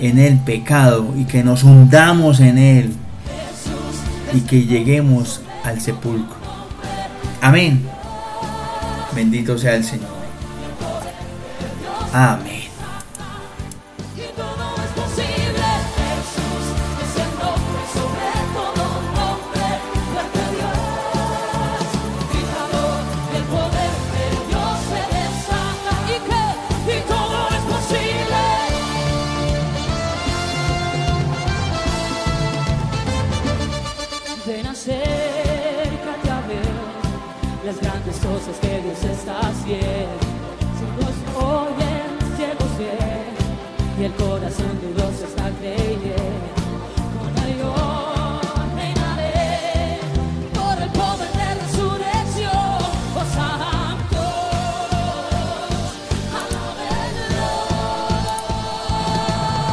en 0.00 0.18
el 0.18 0.38
pecado 0.38 1.14
y 1.16 1.24
que 1.24 1.44
nos 1.44 1.62
hundamos 1.62 2.40
en 2.40 2.58
él 2.58 2.92
y 4.32 4.40
que 4.40 4.64
lleguemos 4.64 5.40
al 5.64 5.80
sepulcro. 5.80 6.36
Amén. 7.40 7.86
Bendito 9.14 9.58
sea 9.58 9.74
el 9.74 9.84
Señor. 9.84 10.08
Amén. 12.12 12.59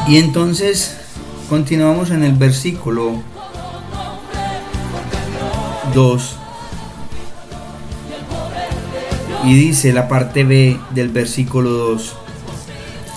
Y 0.08 0.16
entonces 0.16 0.96
continuamos 1.50 2.10
en 2.10 2.24
el 2.24 2.32
versículo 2.32 3.22
2. 5.94 6.36
Y 9.44 9.54
dice 9.54 9.92
la 9.92 10.08
parte 10.08 10.44
B 10.44 10.80
del 10.94 11.10
versículo 11.10 11.68
2. 11.68 12.16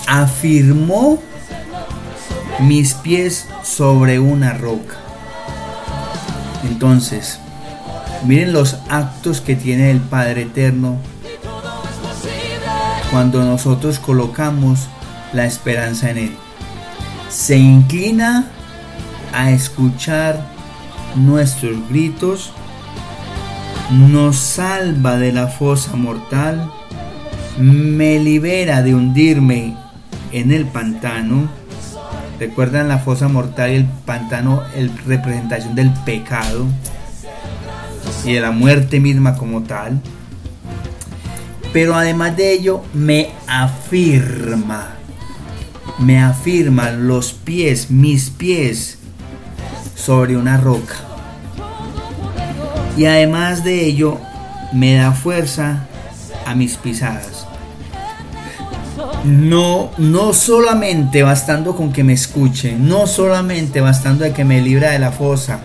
Afirmó 0.06 1.18
mis 2.60 2.92
pies 2.92 3.48
sobre 3.62 4.20
una 4.20 4.52
roca. 4.52 4.96
Entonces, 6.64 7.38
miren 8.26 8.52
los 8.52 8.76
actos 8.90 9.40
que 9.40 9.56
tiene 9.56 9.90
el 9.90 10.00
Padre 10.00 10.42
Eterno 10.42 10.98
cuando 13.10 13.42
nosotros 13.42 13.98
colocamos 13.98 14.88
la 15.32 15.46
esperanza 15.46 16.10
en 16.10 16.18
Él. 16.18 16.41
Se 17.32 17.56
inclina 17.56 18.44
a 19.32 19.50
escuchar 19.52 20.38
nuestros 21.16 21.88
gritos, 21.88 22.52
nos 23.90 24.36
salva 24.36 25.16
de 25.16 25.32
la 25.32 25.46
fosa 25.46 25.96
mortal, 25.96 26.70
me 27.58 28.18
libera 28.18 28.82
de 28.82 28.94
hundirme 28.94 29.74
en 30.30 30.52
el 30.52 30.66
pantano. 30.66 31.48
Recuerdan 32.38 32.88
la 32.88 32.98
fosa 32.98 33.28
mortal 33.28 33.72
y 33.72 33.76
el 33.76 33.86
pantano, 33.86 34.62
el 34.76 34.94
representación 35.06 35.74
del 35.74 35.90
pecado 36.04 36.66
y 38.26 38.34
de 38.34 38.40
la 38.42 38.50
muerte 38.50 39.00
misma 39.00 39.38
como 39.38 39.62
tal. 39.62 40.02
Pero 41.72 41.94
además 41.94 42.36
de 42.36 42.52
ello, 42.52 42.82
me 42.92 43.30
afirma, 43.46 44.96
me 45.98 46.20
afirma 46.22 46.90
los 46.90 47.32
pies, 47.32 47.90
mis 47.90 48.30
pies, 48.30 48.98
sobre 49.94 50.36
una 50.36 50.56
roca. 50.56 50.94
Y 52.96 53.06
además 53.06 53.64
de 53.64 53.84
ello, 53.86 54.18
me 54.72 54.94
da 54.94 55.12
fuerza 55.12 55.86
a 56.46 56.54
mis 56.54 56.76
pisadas. 56.76 57.46
No, 59.24 59.90
no 59.98 60.32
solamente 60.34 61.22
bastando 61.22 61.76
con 61.76 61.92
que 61.92 62.02
me 62.04 62.12
escuche, 62.12 62.74
no 62.76 63.06
solamente 63.06 63.80
bastando 63.80 64.24
de 64.24 64.32
que 64.32 64.44
me 64.44 64.60
libra 64.60 64.90
de 64.90 64.98
la 64.98 65.12
fosa, 65.12 65.60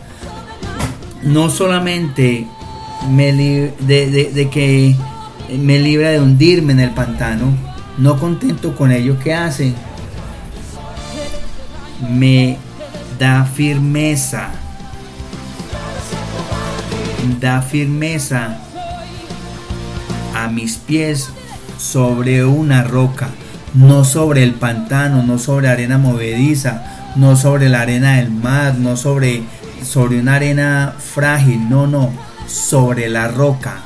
no 1.23 1.49
solamente 1.49 2.45
me 3.09 3.33
de- 3.33 4.31
de 4.33 4.49
que 4.49 4.95
me 5.57 5.79
libra 5.79 6.09
de 6.11 6.19
hundirme 6.21 6.73
en 6.73 6.79
el 6.81 6.91
pantano, 6.91 7.45
no 7.97 8.19
contento 8.19 8.75
con 8.75 8.91
ello, 8.91 9.17
¿qué 9.23 9.33
hace? 9.33 9.73
Me 12.01 12.57
da 13.19 13.45
firmeza. 13.45 14.49
da 17.39 17.61
firmeza 17.61 18.57
a 20.33 20.47
mis 20.47 20.77
pies 20.77 21.29
sobre 21.77 22.45
una 22.45 22.83
roca, 22.83 23.29
no 23.73 24.03
sobre 24.03 24.43
el 24.43 24.53
pantano, 24.53 25.23
no 25.23 25.37
sobre 25.37 25.67
arena 25.67 25.97
movediza, 25.97 27.13
no 27.15 27.35
sobre 27.35 27.69
la 27.69 27.81
arena 27.81 28.17
del 28.17 28.31
mar, 28.31 28.75
no 28.75 28.97
sobre, 28.97 29.43
sobre 29.83 30.19
una 30.19 30.35
arena 30.35 30.95
frágil, 30.97 31.69
no, 31.69 31.87
no, 31.87 32.11
sobre 32.47 33.09
la 33.09 33.27
roca. 33.27 33.81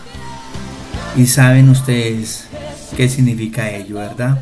Y 1.16 1.26
saben 1.26 1.70
ustedes 1.70 2.48
qué 2.96 3.10
significa 3.10 3.70
ello, 3.70 3.96
¿verdad? 3.96 4.42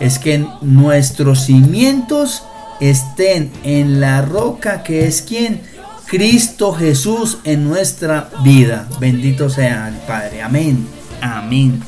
Es 0.00 0.18
que 0.18 0.44
nuestros 0.62 1.44
cimientos 1.44 2.42
estén 2.80 3.52
en 3.64 4.00
la 4.00 4.22
roca 4.22 4.82
que 4.82 5.06
es 5.06 5.22
quien 5.22 5.62
Cristo 6.06 6.72
Jesús 6.72 7.38
en 7.44 7.68
nuestra 7.68 8.30
vida. 8.42 8.88
Bendito 8.98 9.50
sea 9.50 9.88
el 9.88 9.96
Padre. 9.96 10.42
Amén. 10.42 10.86
Amén. 11.20 11.82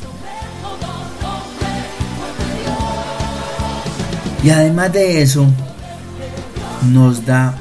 Y 4.43 4.51
además 4.51 4.93
de 4.93 5.23
eso, 5.23 5.47
nos 6.91 7.25
da 7.25 7.55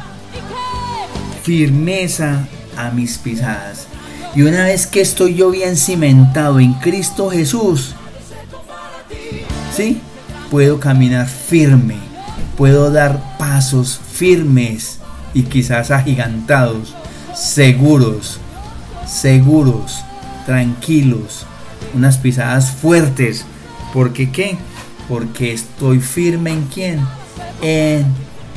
firmeza 1.44 2.48
a 2.78 2.90
mis 2.92 3.18
pisadas. 3.18 3.88
Y 4.36 4.44
una 4.44 4.66
vez 4.66 4.88
que 4.88 5.02
estoy 5.02 5.36
yo 5.36 5.50
bien 5.52 5.76
cimentado 5.76 6.60
en 6.60 6.74
Cristo 6.74 7.30
Jesús, 7.30 7.96
¿sí? 9.76 10.02
Puedo 10.52 10.80
caminar 10.80 11.28
firme, 11.28 11.98
puedo 12.60 12.92
dar 12.92 13.38
pasos 13.38 14.02
firmes 14.12 15.00
y 15.34 15.44
quizás 15.44 15.92
agigantados, 15.92 16.94
seguros, 17.34 18.38
seguros, 19.08 20.04
tranquilos, 20.46 21.46
unas 21.94 22.18
pisadas 22.18 22.72
fuertes. 22.72 23.46
¿Por 23.94 24.12
qué 24.12 24.58
Porque 25.08 25.54
estoy 25.54 26.02
firme 26.02 26.52
en 26.52 26.64
quién? 26.66 27.00
En 27.62 28.06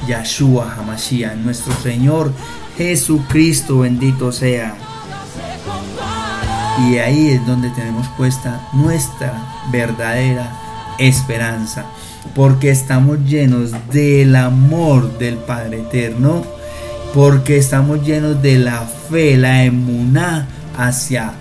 Yahshua 0.09 0.75
Hamashiach, 0.77 1.37
nuestro 1.37 1.73
Señor 1.81 2.33
Jesucristo, 2.77 3.79
bendito 3.79 4.33
sea. 4.33 4.75
Y 6.89 6.99
ahí 6.99 7.29
es 7.31 7.47
donde 7.47 7.71
tenemos 7.71 8.09
puesta 8.17 8.69
nuestra 8.73 9.33
verdadera 9.71 10.59
esperanza, 10.99 11.87
porque 12.35 12.71
estamos 12.71 13.19
llenos 13.25 13.73
del 13.91 14.37
amor 14.37 15.19
del 15.19 15.37
Padre 15.37 15.81
Eterno, 15.81 16.45
porque 17.15 17.59
estamos 17.59 18.05
llenos 18.07 18.41
de 18.43 18.59
la 18.59 18.81
fe, 18.81 19.37
la 19.37 19.65
emuná 19.65 20.49
hacia 20.77 21.33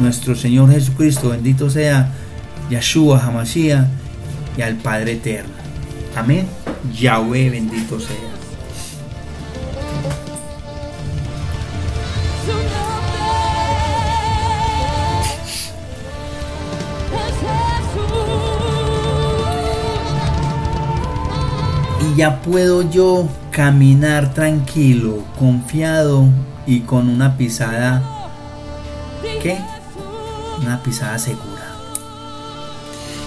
nuestro 0.00 0.34
Señor 0.34 0.70
Jesucristo, 0.70 1.30
bendito 1.30 1.70
sea 1.70 2.10
Yahshua 2.70 3.24
Hamashiach 3.24 3.86
y 4.56 4.62
al 4.62 4.76
Padre 4.76 5.12
Eterno. 5.12 5.52
Amén. 6.16 6.46
Yahweh 6.92 7.50
bendito 7.50 7.98
sea. 7.98 8.31
Puedo 22.30 22.88
yo 22.88 23.28
caminar 23.50 24.34
tranquilo, 24.34 25.24
confiado 25.38 26.28
y 26.66 26.80
con 26.80 27.08
una 27.08 27.36
pisada, 27.36 28.02
¿qué? 29.42 29.58
Una 30.60 30.82
pisada 30.82 31.18
segura. 31.18 31.74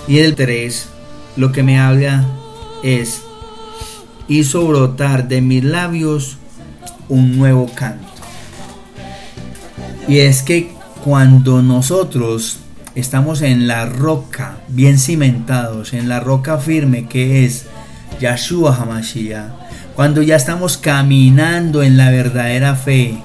Y 0.08 0.19
el 0.19 0.36
3, 0.36 0.88
lo 1.36 1.51
que 1.51 1.63
me 1.63 1.79
habla 1.79 2.25
es, 2.84 3.23
hizo 4.27 4.65
brotar 4.67 5.27
de 5.27 5.41
mis 5.41 5.63
labios 5.63 6.38
un 7.10 7.38
nuevo 7.38 7.67
canto. 7.73 8.05
Y 10.08 10.19
es 10.19 10.43
que 10.43 10.71
cuando 11.03 11.62
nosotros 11.62 12.60
estamos 12.93 13.41
en 13.41 13.67
la 13.67 13.86
roca, 13.86 14.60
bien 14.67 14.99
cimentados, 14.99 15.93
en 15.93 16.08
la 16.08 16.19
roca 16.19 16.60
firme 16.60 17.08
que 17.08 17.45
es 17.45 17.65
Yahshua 18.19 18.75
Hamashiach, 18.75 19.51
cuando 19.95 20.21
ya 20.21 20.36
estamos 20.36 20.78
caminando 20.78 21.84
en 21.84 21.97
la 21.97 22.12
verdadera 22.12 22.75
fe, 22.75 23.17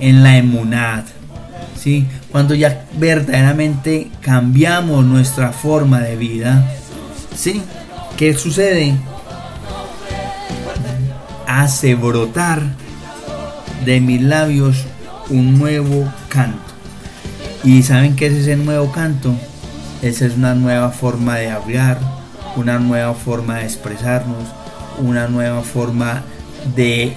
en 0.00 0.22
la 0.22 0.36
emunad, 0.36 1.04
¿sí? 1.76 2.06
cuando 2.30 2.54
ya 2.54 2.84
verdaderamente 2.98 4.10
cambiamos 4.20 5.04
nuestra 5.04 5.52
forma 5.52 6.00
de 6.00 6.16
vida, 6.16 6.68
¿sí? 7.36 7.62
¿qué 8.16 8.34
sucede? 8.34 8.96
Hace 11.46 11.94
brotar 11.94 12.62
de 13.84 14.00
mis 14.00 14.22
labios 14.22 14.84
un 15.30 15.58
nuevo 15.58 16.10
canto. 16.28 16.58
¿Y 17.62 17.82
saben 17.82 18.16
qué 18.16 18.26
es 18.26 18.34
ese 18.34 18.56
nuevo 18.56 18.90
canto? 18.92 19.34
Esa 20.02 20.26
es 20.26 20.36
una 20.36 20.54
nueva 20.54 20.90
forma 20.90 21.36
de 21.36 21.50
hablar, 21.50 21.98
una 22.56 22.78
nueva 22.78 23.14
forma 23.14 23.56
de 23.56 23.64
expresarnos, 23.64 24.44
una 24.98 25.26
nueva 25.28 25.62
forma 25.62 26.22
de 26.74 27.14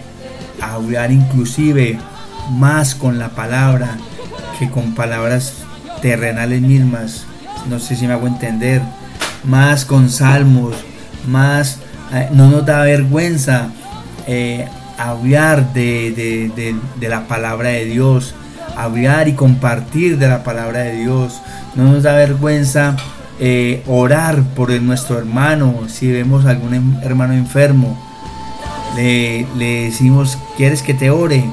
hablar 0.62 1.12
inclusive 1.12 2.00
más 2.52 2.96
con 2.96 3.20
la 3.20 3.30
palabra 3.30 3.98
que 4.58 4.70
con 4.70 4.96
palabras 4.96 5.54
terrenales 6.02 6.62
mismas. 6.62 7.26
No 7.70 7.80
sé 7.80 7.96
si 7.96 8.08
me 8.08 8.14
hago 8.14 8.28
entender. 8.28 8.82
Más 9.44 9.86
con 9.86 10.10
salmos, 10.10 10.76
más... 11.28 11.80
Eh, 12.14 12.30
no 12.32 12.50
nos 12.50 12.66
da 12.66 12.84
vergüenza 12.84 13.68
eh, 14.28 14.66
hablar 14.98 15.74
de, 15.74 16.52
de 16.96 17.10
la 17.10 17.28
palabra 17.28 17.70
de 17.70 17.84
Dios, 17.86 18.34
hablar 18.78 19.28
y 19.28 19.34
compartir 19.34 20.18
de 20.18 20.30
la 20.30 20.44
palabra 20.44 20.80
de 20.80 20.96
Dios. 20.96 21.42
No 21.76 21.92
nos 21.92 22.04
da 22.04 22.14
vergüenza 22.14 22.96
eh, 23.40 23.84
orar 23.88 24.44
por 24.56 24.72
nuestro 24.82 25.18
hermano, 25.18 25.84
si 25.88 26.12
vemos 26.12 26.46
algún 26.46 26.74
em, 26.74 26.98
hermano 27.04 27.34
enfermo, 27.34 27.98
le, 28.96 29.46
decimos, 29.58 30.38
¿quieres 30.56 30.82
que 30.82 30.94
te 30.94 31.12
ore? 31.12 31.44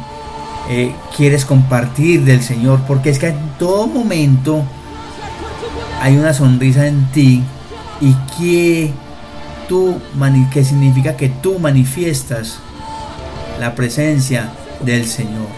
Eh, 0.71 0.95
¿Quieres 1.15 1.45
compartir 1.45 2.25
del 2.25 2.43
Señor? 2.43 2.81
Porque 2.87 3.11
es 3.11 3.19
que 3.19 3.29
en 3.29 3.51
todo 3.59 3.87
momento 3.87 4.65
hay 6.01 6.17
una 6.17 6.33
sonrisa 6.33 6.87
en 6.87 7.05
ti 7.13 7.43
y 8.01 8.15
que 8.39 8.93
tú, 9.69 10.01
que 10.53 10.65
significa 10.65 11.17
que 11.17 11.29
tú 11.29 11.59
manifiestas 11.59 12.61
la 13.61 13.75
presencia 13.75 14.53
del 14.85 15.07
Señor. 15.07 15.49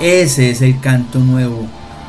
Ese 0.00 0.50
es 0.50 0.62
el 0.62 0.80
canto 0.80 1.18
nuevo, 1.18 1.66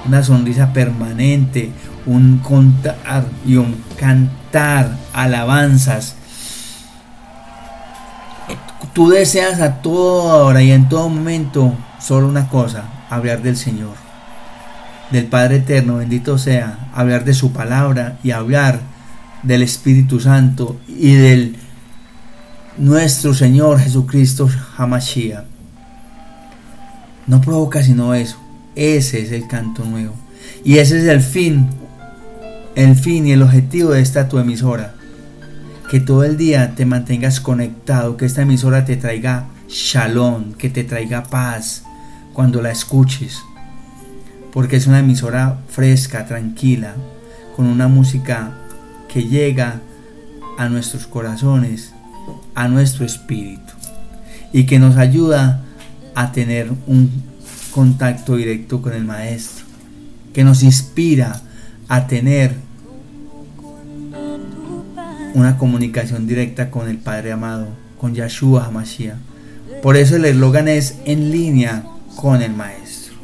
una 0.08 0.24
sonrisa 0.24 0.74
permanente, 0.74 1.72
un 2.06 2.40
contar 2.40 3.26
y 3.46 3.56
un 3.56 3.84
cantar 3.98 4.98
alabanzas. 5.14 6.16
Tú 8.94 9.10
deseas 9.10 9.62
a 9.62 9.82
toda 9.82 10.36
hora 10.38 10.62
y 10.62 10.72
en 10.72 10.90
todo 10.90 11.08
momento 11.10 11.76
solo 12.00 12.28
una 12.28 12.50
cosa, 12.50 12.86
hablar 13.10 13.42
del 13.42 13.56
Señor, 13.56 13.96
del 15.12 15.26
Padre 15.26 15.58
Eterno, 15.58 15.98
bendito 15.98 16.38
sea, 16.38 16.90
hablar 16.94 17.24
de 17.24 17.34
su 17.34 17.54
palabra 17.54 18.18
y 18.24 18.32
hablar 18.32 18.82
del 19.44 19.62
Espíritu 19.62 20.20
Santo 20.20 20.80
y 20.88 21.14
del 21.14 21.56
nuestro 22.78 23.34
Señor 23.34 23.80
Jesucristo 23.80 24.50
Hamashiach. 24.78 25.46
No 27.28 27.40
provoca 27.40 27.84
sino 27.84 28.14
eso. 28.14 28.38
Ese 28.76 29.22
es 29.22 29.32
el 29.32 29.48
canto 29.48 29.86
nuevo. 29.86 30.14
Y 30.64 30.80
ese 30.80 31.00
es 31.00 31.06
el 31.06 31.22
fin 31.22 31.70
el 32.76 32.96
fin 32.96 33.28
y 33.28 33.32
el 33.32 33.42
objetivo 33.42 33.92
de 33.92 34.02
esta 34.02 34.28
tu 34.28 34.40
emisora. 34.40 34.96
Que 35.90 36.00
todo 36.00 36.24
el 36.24 36.38
día 36.38 36.74
te 36.76 36.86
mantengas 36.86 37.42
conectado, 37.42 38.16
que 38.16 38.26
esta 38.26 38.44
emisora 38.44 38.86
te 38.86 38.96
traiga 38.96 39.48
shalom, 39.68 40.54
que 40.54 40.70
te 40.70 40.84
traiga 40.84 41.24
paz 41.24 41.84
cuando 42.34 42.62
la 42.62 42.72
escuches. 42.72 43.40
Porque 44.54 44.78
es 44.78 44.88
una 44.88 45.00
emisora 45.00 45.60
fresca, 45.70 46.26
tranquila, 46.26 46.96
con 47.56 47.66
una 47.66 47.88
música 47.88 48.52
que 49.12 49.26
llega 49.26 49.82
a 50.58 50.70
nuestros 50.70 51.08
corazones, 51.08 51.94
a 52.56 52.68
nuestro 52.68 53.06
espíritu 53.06 53.74
y 54.54 54.66
que 54.66 54.80
nos 54.80 54.98
ayuda 54.98 55.64
a 56.16 56.32
tener 56.32 56.72
un 56.88 57.10
contacto 57.72 58.36
directo 58.36 58.82
con 58.82 58.94
el 58.94 59.06
Maestro, 59.06 59.66
que 60.34 60.44
nos 60.44 60.64
inspira 60.64 61.42
a 61.92 62.08
tener 62.08 62.56
una 65.34 65.58
comunicación 65.58 66.26
directa 66.26 66.72
con 66.72 66.88
el 66.88 66.98
Padre 66.98 67.34
amado, 67.34 67.68
con 68.00 68.16
Yahshua 68.16 68.64
HaMashiach, 68.68 69.18
Por 69.84 69.98
eso 69.98 70.16
el 70.16 70.24
eslogan 70.24 70.70
es 70.70 71.00
en 71.04 71.32
línea 71.32 71.84
con 72.16 72.42
el 72.42 72.54
maestro. 72.54 73.16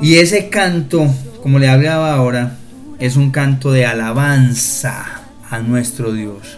Y 0.00 0.14
ese 0.14 0.48
canto, 0.48 1.06
como 1.42 1.58
le 1.58 1.68
hablaba 1.68 2.14
ahora, 2.14 2.56
es 2.98 3.16
un 3.16 3.30
canto 3.30 3.70
de 3.70 3.84
alabanza 3.84 5.04
a 5.50 5.58
nuestro 5.58 6.14
Dios. 6.14 6.56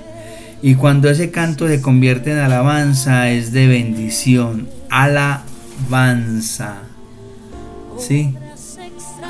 Y 0.62 0.76
cuando 0.76 1.10
ese 1.10 1.32
canto 1.32 1.66
se 1.66 1.82
convierte 1.82 2.30
en 2.30 2.38
alabanza 2.38 3.28
es 3.28 3.50
de 3.50 3.66
bendición. 3.66 4.68
Alabanza. 4.88 6.76
¿Sí? 7.98 8.36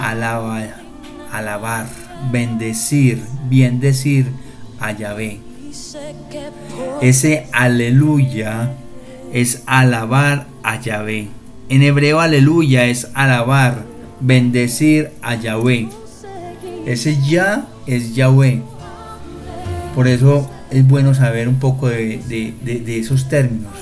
Alabar, 0.00 0.76
alabar, 1.32 1.86
bendecir, 2.30 3.22
bien 3.48 3.80
decir 3.80 4.26
a 4.80 4.92
Yahvé. 4.92 5.40
Ese 7.00 7.48
aleluya 7.52 8.72
es 9.32 9.62
alabar 9.66 10.46
a 10.62 10.80
Yahvé. 10.80 11.28
En 11.68 11.82
hebreo 11.82 12.20
aleluya 12.20 12.86
es 12.86 13.08
alabar, 13.14 13.84
bendecir 14.20 15.10
a 15.22 15.34
Yahvé. 15.34 15.88
Ese 16.86 17.20
ya 17.22 17.66
es 17.86 18.14
Yahvé. 18.14 18.62
Por 19.94 20.08
eso 20.08 20.48
es 20.70 20.86
bueno 20.86 21.14
saber 21.14 21.48
un 21.48 21.58
poco 21.58 21.88
de, 21.88 22.54
esos 22.86 23.28
términos. 23.28 23.72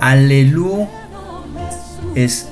Aleluya 0.00 0.88
es 2.14 2.48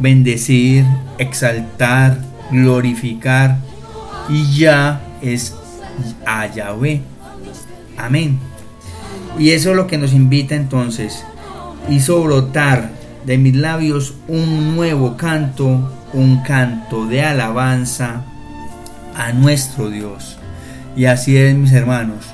bendecir, 0.00 0.84
exaltar, 1.18 2.18
glorificar 2.50 3.58
y 4.28 4.58
ya 4.58 5.00
es 5.22 5.54
a 6.26 6.46
Yahvé. 6.46 7.02
Amén. 7.96 8.38
Y 9.38 9.50
eso 9.50 9.70
es 9.70 9.76
lo 9.76 9.86
que 9.86 9.98
nos 9.98 10.12
invita 10.12 10.54
entonces. 10.54 11.24
Hizo 11.88 12.22
brotar 12.22 12.90
de 13.26 13.38
mis 13.38 13.54
labios 13.54 14.14
un 14.28 14.74
nuevo 14.74 15.16
canto, 15.16 15.90
un 16.12 16.42
canto 16.42 17.06
de 17.06 17.22
alabanza 17.22 18.22
a 19.14 19.32
nuestro 19.32 19.90
Dios. 19.90 20.38
Y 20.96 21.04
así 21.04 21.36
es, 21.36 21.54
mis 21.54 21.72
hermanos. 21.72 22.26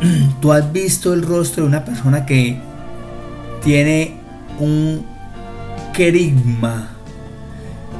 Tú 0.40 0.52
has 0.52 0.72
visto 0.72 1.12
el 1.14 1.22
rostro 1.22 1.64
de 1.64 1.68
una 1.68 1.84
persona 1.84 2.26
que 2.26 2.58
tiene 3.62 4.14
un 4.58 5.04
querigma, 5.96 6.90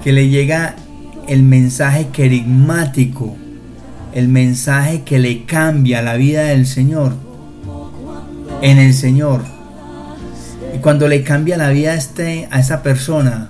que 0.05 0.13
le 0.13 0.29
llega 0.29 0.77
el 1.29 1.43
mensaje 1.43 2.09
querigmático, 2.09 3.35
el 4.13 4.29
mensaje 4.29 5.03
que 5.03 5.19
le 5.19 5.47
cambia 5.47 6.03
la 6.03 6.15
vida 6.17 6.43
del 6.43 6.67
Señor, 6.67 7.15
en 8.61 8.77
el 8.77 8.93
Señor. 8.93 9.41
Y 10.75 10.79
cuando 10.79 11.09
le 11.09 11.23
cambia 11.23 11.57
la 11.57 11.71
vida 11.71 11.93
a, 11.93 11.95
este, 11.95 12.49
a 12.51 12.61
esa 12.61 12.83
persona, 12.83 13.49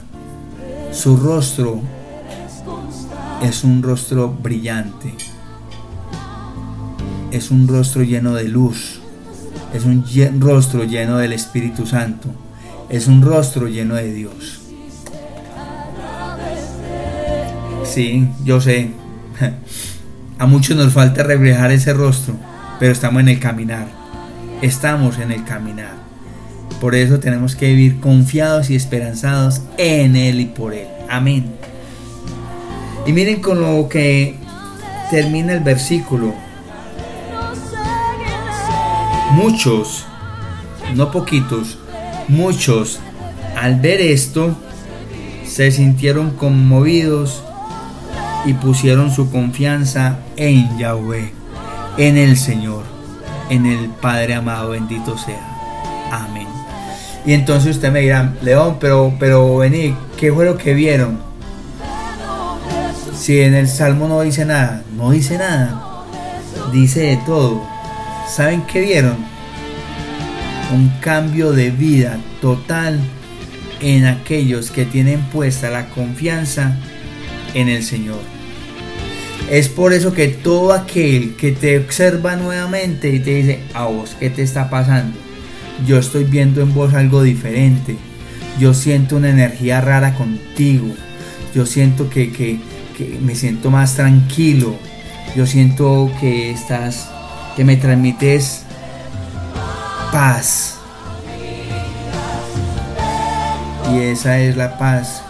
su 0.93 1.17
rostro 1.17 1.81
es 3.43 3.65
un 3.65 3.83
rostro 3.83 4.29
brillante. 4.29 5.13
Es 7.33 7.51
un 7.51 7.67
rostro 7.67 8.05
lleno 8.05 8.33
de 8.35 8.45
luz, 8.45 9.01
es 9.75 9.85
un 9.85 10.05
rostro 10.41 10.85
lleno 10.85 11.19
del 11.19 11.33
Espíritu 11.33 11.85
Santo, 11.85 12.46
es 12.89 13.07
un 13.07 13.23
rostro 13.23 13.69
lleno 13.69 13.95
de 13.95 14.13
Dios. 14.13 14.61
Sí, 17.85 18.29
yo 18.45 18.61
sé, 18.61 18.91
a 20.39 20.47
muchos 20.47 20.77
nos 20.77 20.93
falta 20.93 21.23
reflejar 21.23 21.71
ese 21.71 21.93
rostro, 21.93 22.35
pero 22.79 22.93
estamos 22.93 23.21
en 23.21 23.29
el 23.29 23.41
caminar, 23.41 23.87
estamos 24.63 25.19
en 25.19 25.33
el 25.33 25.45
caminar. 25.45 25.95
Por 26.81 26.95
eso 26.95 27.21
tenemos 27.21 27.57
que 27.57 27.69
vivir 27.69 28.01
confiados 28.01 28.69
y 28.71 28.77
esperanzados 28.77 29.63
en 29.79 30.17
Él 30.17 30.41
y 30.41 30.47
por 30.47 30.75
Él. 30.75 30.89
Amén. 31.09 31.47
Y 33.07 33.13
miren 33.13 33.41
con 33.41 33.61
lo 33.61 33.89
que 33.89 34.35
termina 35.11 35.53
el 35.53 35.61
versículo 35.61 36.35
Muchos, 39.37 40.07
no 40.95 41.11
poquitos, 41.11 41.77
muchos, 42.29 43.01
al 43.57 43.81
ver 43.81 44.01
esto, 44.01 44.57
se 45.45 45.71
sintieron 45.71 46.31
conmovidos 46.31 47.43
y 48.45 48.55
pusieron 48.55 49.11
su 49.11 49.31
confianza 49.31 50.19
en 50.37 50.79
Yahweh, 50.79 51.33
en 51.97 52.17
el 52.17 52.37
Señor, 52.37 52.85
en 53.51 53.67
el 53.67 53.89
Padre 53.89 54.35
amado, 54.35 54.71
bendito 54.71 55.17
sea. 55.17 55.41
Amén. 56.11 56.47
Y 57.25 57.33
entonces 57.33 57.77
usted 57.77 57.91
me 57.91 58.01
dirá, 58.01 58.35
León, 58.43 58.77
pero, 58.81 59.13
pero 59.19 59.57
vení, 59.57 59.97
¿qué 60.17 60.33
fue 60.33 60.45
lo 60.45 60.57
que 60.57 60.75
vieron? 60.75 61.19
Si 63.15 63.41
en 63.41 63.55
el 63.55 63.69
Salmo 63.69 64.07
no 64.07 64.21
dice 64.21 64.45
nada, 64.45 64.85
no 64.97 65.11
dice 65.11 65.39
nada, 65.39 66.05
dice 66.73 67.01
de 67.01 67.17
todo 67.19 67.77
¿Saben 68.29 68.63
qué 68.63 68.81
vieron? 68.81 69.36
Un 70.75 70.89
cambio 71.01 71.53
de 71.53 71.71
vida 71.71 72.19
total 72.41 72.99
en 73.81 74.07
aquellos 74.07 74.71
que 74.71 74.85
tienen 74.85 75.21
puesta 75.31 75.71
la 75.71 75.89
confianza 75.91 76.77
en 77.55 77.69
el 77.69 77.83
Señor. 77.83 78.21
Es 79.51 79.69
por 79.69 79.93
eso 79.93 80.13
que 80.13 80.29
todo 80.29 80.73
aquel 80.73 81.37
que 81.37 81.53
te 81.53 81.79
observa 81.79 82.35
nuevamente 82.35 83.11
y 83.11 83.21
te 83.21 83.35
dice, 83.35 83.61
a 83.75 83.85
vos, 83.85 84.17
¿qué 84.19 84.29
te 84.29 84.43
está 84.43 84.69
pasando? 84.69 85.17
Yo 85.87 85.99
estoy 85.99 86.25
viendo 86.25 86.61
en 86.63 86.75
vos 86.75 86.95
algo 86.95 87.23
diferente. 87.23 87.97
Yo 88.59 88.75
siento 88.75 89.17
una 89.17 89.31
energía 89.31 89.81
rara 89.81 90.15
contigo. 90.15 90.89
Yo 91.55 91.65
siento 91.65 92.11
que, 92.11 92.33
que 92.33 92.59
me 93.23 93.37
siento 93.37 93.71
más 93.71 93.95
tranquilo. 93.95 94.77
Yo 95.37 95.47
siento 95.47 96.11
que 96.21 96.51
estás 96.51 97.09
que 97.57 97.65
me 97.65 97.77
transmites 97.77 98.66
paz. 100.17 100.79
Y 103.93 103.99
esa 103.99 104.39
es 104.39 104.57
la 104.57 104.79
paz 104.79 105.21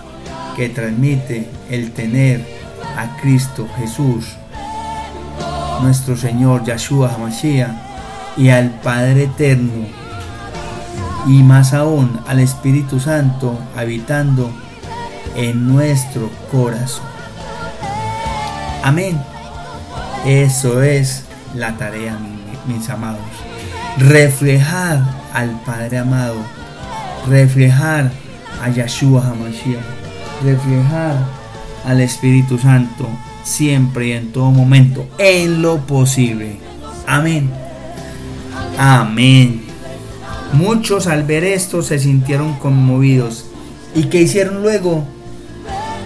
que 0.54 0.68
transmite 0.68 1.50
el 1.68 1.90
tener 1.90 2.46
a 2.96 3.16
Cristo 3.20 3.66
Jesús, 3.78 4.36
nuestro 5.82 6.16
Señor 6.16 6.64
Yahshua 6.64 7.12
HaMashiach, 7.12 7.72
y 8.36 8.50
al 8.50 8.70
Padre 8.80 9.24
Eterno, 9.24 9.88
y 11.26 11.42
más 11.42 11.74
aún 11.74 12.20
al 12.28 12.38
Espíritu 12.38 13.00
Santo 13.00 13.58
habitando 13.76 14.52
en 15.34 15.66
nuestro 15.66 16.30
corazón. 16.52 17.08
Amén. 18.84 19.20
Eso 20.24 20.80
es 20.80 21.24
la 21.56 21.76
tarea, 21.76 22.16
mis 22.68 22.88
amados. 22.88 23.55
Reflejar 23.98 25.02
al 25.32 25.60
Padre 25.62 25.98
amado, 25.98 26.36
reflejar 27.28 28.10
a 28.62 28.68
Yahshua 28.68 29.26
HaMashiach, 29.26 29.82
reflejar 30.44 31.16
al 31.84 32.00
Espíritu 32.00 32.58
Santo 32.58 33.08
siempre 33.42 34.08
y 34.08 34.12
en 34.12 34.32
todo 34.32 34.50
momento, 34.50 35.08
en 35.18 35.62
lo 35.62 35.78
posible. 35.78 36.56
Amén. 37.06 37.50
Amén. 38.78 39.62
Muchos 40.52 41.06
al 41.06 41.24
ver 41.24 41.44
esto 41.44 41.82
se 41.82 41.98
sintieron 41.98 42.54
conmovidos. 42.54 43.46
¿Y 43.94 44.04
qué 44.04 44.22
hicieron 44.22 44.62
luego? 44.62 45.04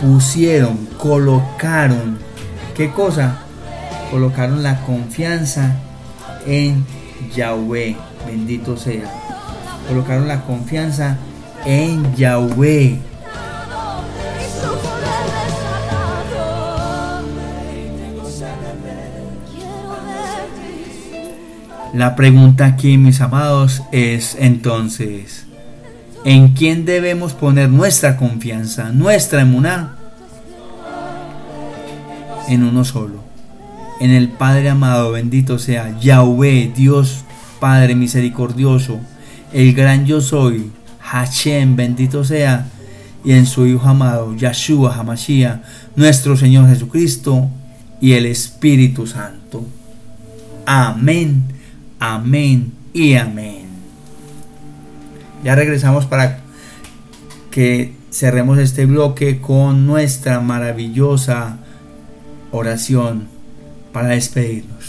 Pusieron, 0.01 0.89
colocaron. 0.99 2.19
¿Qué 2.77 2.91
cosa? 2.91 3.41
colocaron 4.11 4.63
la 4.63 4.81
confianza 4.83 5.77
en 6.47 6.85
Yahweh, 7.35 7.97
bendito 8.27 8.77
sea. 8.77 9.11
Colocaron 9.89 10.29
la 10.29 10.43
confianza 10.43 11.17
en 11.65 12.15
Yahweh. 12.17 12.99
La 21.93 22.15
pregunta 22.15 22.67
aquí, 22.67 22.97
mis 22.97 23.21
amados, 23.21 23.83
es 23.91 24.37
entonces, 24.39 25.47
¿en 26.25 26.53
quién 26.55 26.85
debemos 26.85 27.35
poner 27.35 27.69
nuestra 27.69 28.17
confianza, 28.17 28.91
nuestra 28.91 29.43
emuná? 29.43 29.97
En 32.49 32.63
uno 32.63 32.85
solo 32.85 33.30
en 34.01 34.11
el 34.11 34.31
Padre 34.31 34.71
amado, 34.71 35.13
bendito 35.13 35.59
sea 35.59 35.97
Yahweh, 36.01 36.73
Dios 36.75 37.25
Padre 37.61 37.95
misericordioso, 37.95 38.99
el 39.53 39.75
gran 39.75 40.07
yo 40.07 40.23
soy, 40.23 40.73
Hashem, 41.01 41.77
bendito 41.77 42.25
sea, 42.25 42.67
y 43.23 43.33
en 43.33 43.45
su 43.45 43.67
Hijo 43.67 43.87
amado, 43.87 44.35
Yahshua 44.35 44.97
Hamashiach, 44.97 45.61
nuestro 45.95 46.39
Señor 46.39 46.69
Jesucristo, 46.71 47.51
y 48.01 48.15
el 48.15 48.25
Espíritu 48.25 49.07
Santo. 49.07 49.67
Amén, 50.65 51.45
amén 51.99 52.73
y 52.95 53.15
amén. 53.15 53.67
Ya 55.45 55.55
regresamos 55.55 56.07
para 56.07 56.41
que 57.51 57.95
cerremos 58.11 58.59
este 58.59 58.87
bloque 58.87 59.41
con 59.41 59.87
nuestra 59.87 60.41
maravillosa 60.41 61.59
oración 62.53 63.40
para 63.93 64.09
despedirnos. 64.09 64.80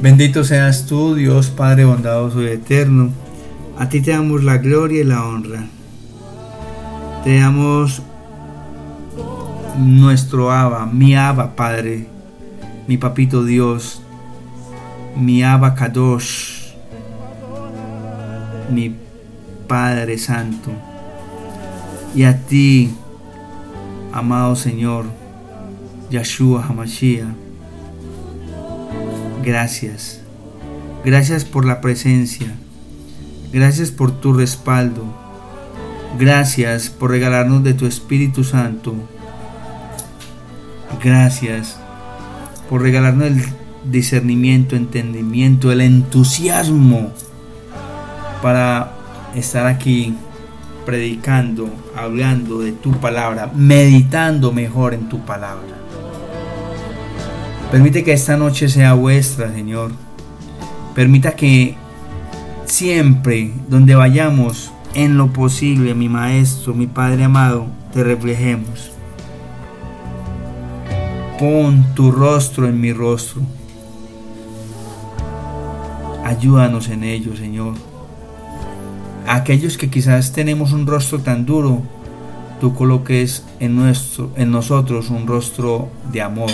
Bendito 0.00 0.44
seas 0.44 0.86
tú, 0.86 1.16
Dios 1.16 1.48
Padre 1.50 1.84
bondadoso 1.84 2.40
y 2.40 2.46
eterno. 2.46 3.10
A 3.76 3.88
ti 3.88 4.00
te 4.00 4.12
damos 4.12 4.44
la 4.44 4.58
gloria 4.58 5.00
y 5.00 5.04
la 5.04 5.26
honra. 5.26 5.66
Te 7.24 7.40
damos 7.40 8.00
nuestro 9.76 10.52
Abba, 10.52 10.86
mi 10.86 11.16
Abba 11.16 11.56
Padre, 11.56 12.06
mi 12.86 12.96
Papito 12.96 13.44
Dios, 13.44 14.00
mi 15.16 15.42
Abba 15.42 15.74
Kadosh, 15.74 16.74
mi 18.70 18.94
Padre 19.66 20.16
Santo. 20.16 20.70
Y 22.14 22.22
a 22.22 22.38
ti, 22.46 22.94
amado 24.12 24.54
Señor, 24.54 25.06
Yeshua 26.08 26.64
Hamashiach 26.64 27.47
Gracias. 29.48 30.20
Gracias 31.06 31.46
por 31.46 31.64
la 31.64 31.80
presencia. 31.80 32.48
Gracias 33.50 33.90
por 33.90 34.12
tu 34.20 34.34
respaldo. 34.34 35.04
Gracias 36.18 36.90
por 36.90 37.12
regalarnos 37.12 37.64
de 37.64 37.72
tu 37.72 37.86
Espíritu 37.86 38.44
Santo. 38.44 38.94
Gracias 41.02 41.78
por 42.68 42.82
regalarnos 42.82 43.28
el 43.28 43.42
discernimiento, 43.90 44.76
entendimiento, 44.76 45.72
el 45.72 45.80
entusiasmo 45.80 47.10
para 48.42 48.92
estar 49.34 49.66
aquí 49.66 50.14
predicando, 50.84 51.70
hablando 51.96 52.58
de 52.58 52.72
tu 52.72 52.92
palabra, 53.00 53.50
meditando 53.54 54.52
mejor 54.52 54.92
en 54.92 55.08
tu 55.08 55.24
palabra. 55.24 55.87
Permite 57.70 58.02
que 58.02 58.14
esta 58.14 58.38
noche 58.38 58.70
sea 58.70 58.94
vuestra, 58.94 59.52
Señor. 59.52 59.92
Permita 60.94 61.32
que 61.36 61.76
siempre, 62.64 63.52
donde 63.68 63.94
vayamos, 63.94 64.72
en 64.94 65.18
lo 65.18 65.34
posible, 65.34 65.94
mi 65.94 66.08
Maestro, 66.08 66.72
mi 66.72 66.86
Padre 66.86 67.24
amado, 67.24 67.66
te 67.92 68.02
reflejemos. 68.02 68.90
Pon 71.38 71.84
tu 71.94 72.10
rostro 72.10 72.66
en 72.66 72.80
mi 72.80 72.94
rostro. 72.94 73.42
Ayúdanos 76.24 76.88
en 76.88 77.04
ello, 77.04 77.36
Señor. 77.36 77.74
aquellos 79.26 79.76
que 79.76 79.90
quizás 79.90 80.32
tenemos 80.32 80.72
un 80.72 80.86
rostro 80.86 81.18
tan 81.18 81.44
duro, 81.44 81.82
tú 82.62 82.74
coloques 82.74 83.44
en, 83.60 83.76
nuestro, 83.76 84.30
en 84.36 84.50
nosotros 84.50 85.10
un 85.10 85.26
rostro 85.26 85.90
de 86.10 86.22
amor 86.22 86.50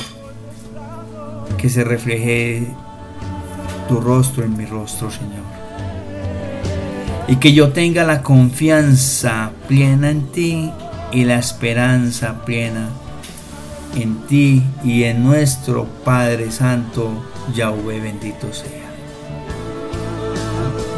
que 1.59 1.69
se 1.69 1.85
refleje 1.85 2.67
tu 3.89 4.01
rostro 4.01 4.45
en 4.45 4.57
mi 4.57 4.67
rostro, 4.67 5.11
Señor. 5.11 5.45
Y 7.29 7.37
que 7.37 7.53
yo 7.53 7.73
tenga 7.73 8.05
la 8.05 8.23
confianza 8.23 9.51
plena 9.69 10.11
en 10.11 10.27
ti 10.33 10.71
y 11.13 11.25
la 11.25 11.39
esperanza 11.39 12.45
plena 12.45 12.89
en 13.97 14.17
ti 14.27 14.63
y 14.83 15.05
en 15.05 15.25
nuestro 15.25 15.87
Padre 16.05 16.51
Santo, 16.51 17.11
Yahweh 17.55 18.01
bendito 18.01 18.53
sea. 18.53 18.85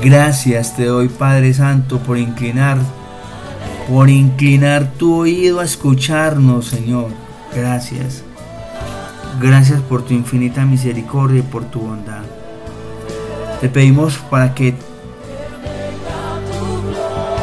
Gracias 0.03 0.77
te 0.77 0.85
doy 0.85 1.09
Padre 1.09 1.53
Santo 1.55 1.99
por 1.99 2.19
inclinar, 2.19 2.79
por 3.89 4.09
inclinar 4.09 4.93
tu 4.93 5.15
oído 5.15 5.61
a 5.61 5.65
escucharnos, 5.65 6.67
Señor. 6.67 7.11
Gracias. 7.55 8.23
Gracias 9.41 9.83
por 9.83 10.03
tu 10.03 10.15
infinita 10.15 10.65
misericordia 10.65 11.41
y 11.41 11.43
por 11.43 11.65
tu 11.65 11.81
bondad. 11.81 12.23
Te 13.61 13.69
pedimos 13.69 14.17
para 14.31 14.55
que 14.55 14.75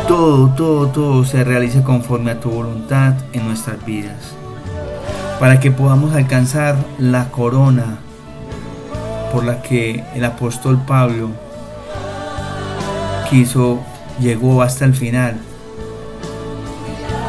todo, 0.08 0.50
todo, 0.50 0.88
todo 0.88 1.24
se 1.24 1.44
realice 1.44 1.84
conforme 1.84 2.32
a 2.32 2.40
tu 2.40 2.50
voluntad 2.50 3.14
en 3.32 3.46
nuestras 3.46 3.86
vidas. 3.86 4.36
Para 5.40 5.60
que 5.60 5.70
podamos 5.70 6.16
alcanzar 6.16 6.78
la 6.98 7.30
corona 7.30 8.00
por 9.32 9.44
la 9.44 9.62
que 9.62 10.04
el 10.16 10.26
apóstol 10.26 10.82
Pablo 10.88 11.30
quiso, 13.30 13.82
llegó 14.20 14.64
hasta 14.64 14.86
el 14.86 14.96
final. 14.96 15.36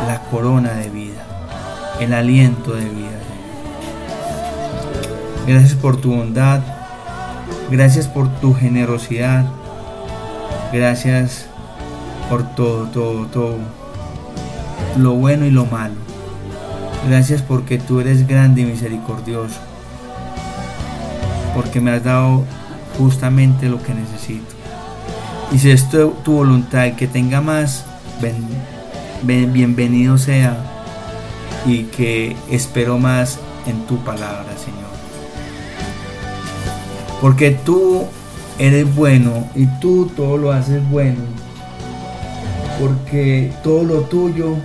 La 0.07 0.21
corona 0.31 0.73
de 0.73 0.89
vida, 0.89 1.27
el 2.01 2.15
aliento 2.15 2.73
de 2.73 2.85
vida. 2.85 3.34
Gracias 5.47 5.75
por 5.75 5.99
tu 5.99 6.15
bondad. 6.15 6.61
Gracias 7.71 8.09
por 8.09 8.29
tu 8.41 8.55
generosidad. 8.55 9.45
Gracias 10.73 11.47
por 12.29 12.55
todo, 12.55 12.87
todo, 12.87 13.27
todo. 13.27 13.59
Lo 14.97 15.13
bueno 15.13 15.45
y 15.45 15.51
lo 15.51 15.67
malo. 15.67 15.95
Gracias 17.09 17.43
porque 17.43 17.79
tú 17.79 18.01
eres 18.01 18.27
grande 18.27 18.63
y 18.63 18.65
misericordioso. 18.65 19.61
Porque 21.55 21.81
me 21.81 21.91
has 21.91 22.03
dado 22.03 22.45
justamente 22.99 23.69
lo 23.69 23.83
que 23.83 23.95
necesito. 23.95 24.55
Y 25.53 25.59
si 25.59 25.71
es 25.71 25.89
tu, 25.91 26.15
voluntad 26.25 26.93
que 26.93 27.07
tenga 27.07 27.41
más, 27.41 27.85
bienvenido 29.23 30.17
sea. 30.17 30.57
Y 31.67 31.85
que 31.85 32.37
espero 32.51 32.99
más 32.99 33.39
en 33.67 33.87
tu 33.87 33.99
palabra, 33.99 34.57
Señor. 34.57 34.94
Porque 37.25 37.53
tú 37.53 38.05
eres 38.59 38.95
bueno 38.95 39.49
y 39.55 39.65
tú 39.81 40.13
todo 40.15 40.37
lo 40.37 40.53
haces 40.53 40.87
bueno. 40.91 41.23
Porque 42.79 43.51
todo 43.63 43.83
lo 43.83 44.01
tuyo 44.03 44.57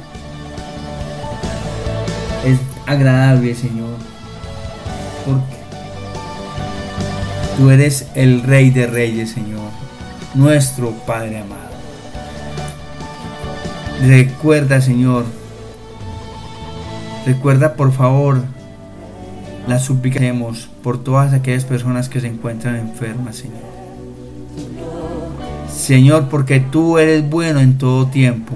es 2.43 2.60
agradable, 2.86 3.55
Señor. 3.55 3.95
Porque 5.26 5.55
tú 7.55 7.70
eres 7.70 8.07
el 8.14 8.43
Rey 8.43 8.72
de 8.72 8.88
Reyes, 8.88 9.32
Señor. 9.32 9.70
Nuestro 10.34 10.91
Padre 11.07 11.39
amado. 11.39 11.62
Recuerda, 14.05 14.82
Señor. 14.82 15.24
Recuerda, 17.26 17.76
por 17.76 17.93
favor, 17.93 18.43
la 19.70 19.78
suplicamos 19.78 20.67
por 20.82 21.03
todas 21.03 21.32
aquellas 21.32 21.63
personas 21.63 22.09
que 22.09 22.20
se 22.20 22.28
encuentran 22.28 22.76
enfermas, 22.76 23.36
Señor. 23.36 23.61
Señor, 25.72 26.28
porque 26.28 26.59
tú 26.59 26.97
eres 26.97 27.30
bueno 27.30 27.59
en 27.59 27.78
todo 27.78 28.07
tiempo. 28.07 28.55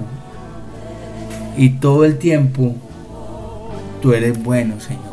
Y 1.56 1.70
todo 1.70 2.04
el 2.04 2.18
tiempo 2.18 2.74
tú 4.02 4.12
eres 4.12 4.42
bueno, 4.42 4.80
Señor. 4.80 5.04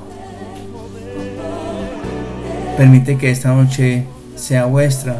Permite 2.78 3.18
que 3.18 3.30
esta 3.30 3.54
noche 3.54 4.06
sea 4.36 4.66
vuestra, 4.66 5.20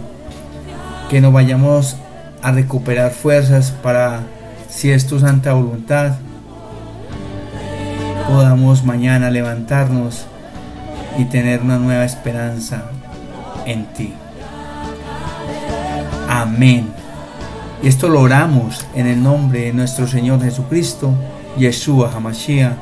que 1.12 1.22
nos 1.22 1.32
vayamos 1.32 1.96
a 2.42 2.52
recuperar 2.52 3.12
fuerzas 3.12 3.70
para, 3.70 4.24
si 4.68 4.90
es 4.90 5.06
tu 5.06 5.20
santa 5.20 5.54
voluntad, 5.54 6.14
podamos 8.28 8.84
mañana 8.84 9.30
levantarnos 9.30 10.26
y 11.18 11.26
tener 11.26 11.62
una 11.62 11.78
nueva 11.78 12.06
esperanza 12.06 12.84
en 13.66 13.86
ti. 13.94 14.14
Amén. 16.30 16.88
Y 17.84 17.88
esto 17.88 18.10
lo 18.10 18.22
oramos 18.22 18.86
en 18.96 19.08
el 19.08 19.22
nombre 19.22 19.62
de 19.62 19.74
nuestro 19.74 20.08
Señor 20.08 20.42
Jesucristo, 20.42 21.14
Yeshua 21.58 22.12
Hamashiach. 22.16 22.76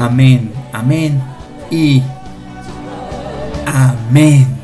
Amén, 0.00 0.52
amén 0.72 1.20
y 1.70 2.02
amén. 3.66 4.55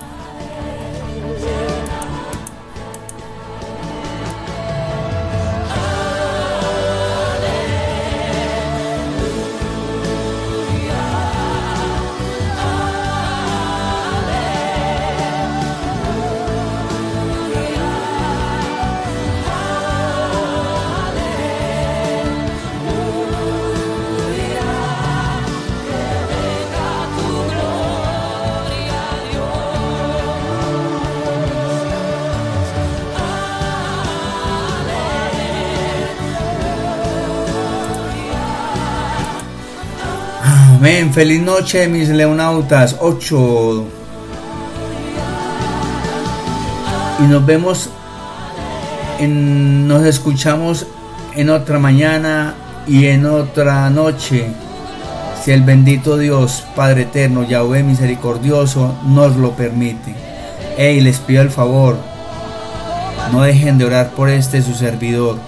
Feliz 41.22 41.40
noche, 41.40 41.86
mis 41.86 42.08
leonautas. 42.08 42.96
8. 42.98 43.84
Y 47.20 47.22
nos 47.28 47.46
vemos, 47.46 47.90
en, 49.20 49.86
nos 49.86 50.04
escuchamos 50.04 50.84
en 51.36 51.50
otra 51.50 51.78
mañana 51.78 52.54
y 52.88 53.06
en 53.06 53.26
otra 53.26 53.88
noche. 53.88 54.48
Si 55.44 55.52
el 55.52 55.62
bendito 55.62 56.18
Dios, 56.18 56.64
Padre 56.74 57.02
eterno, 57.02 57.44
Yahweh 57.44 57.84
misericordioso, 57.84 58.92
nos 59.06 59.36
lo 59.36 59.52
permite. 59.52 60.16
Ey, 60.76 61.00
les 61.00 61.20
pido 61.20 61.42
el 61.42 61.50
favor, 61.50 61.98
no 63.30 63.42
dejen 63.42 63.78
de 63.78 63.84
orar 63.84 64.10
por 64.10 64.28
este 64.28 64.60
su 64.60 64.74
servidor. 64.74 65.38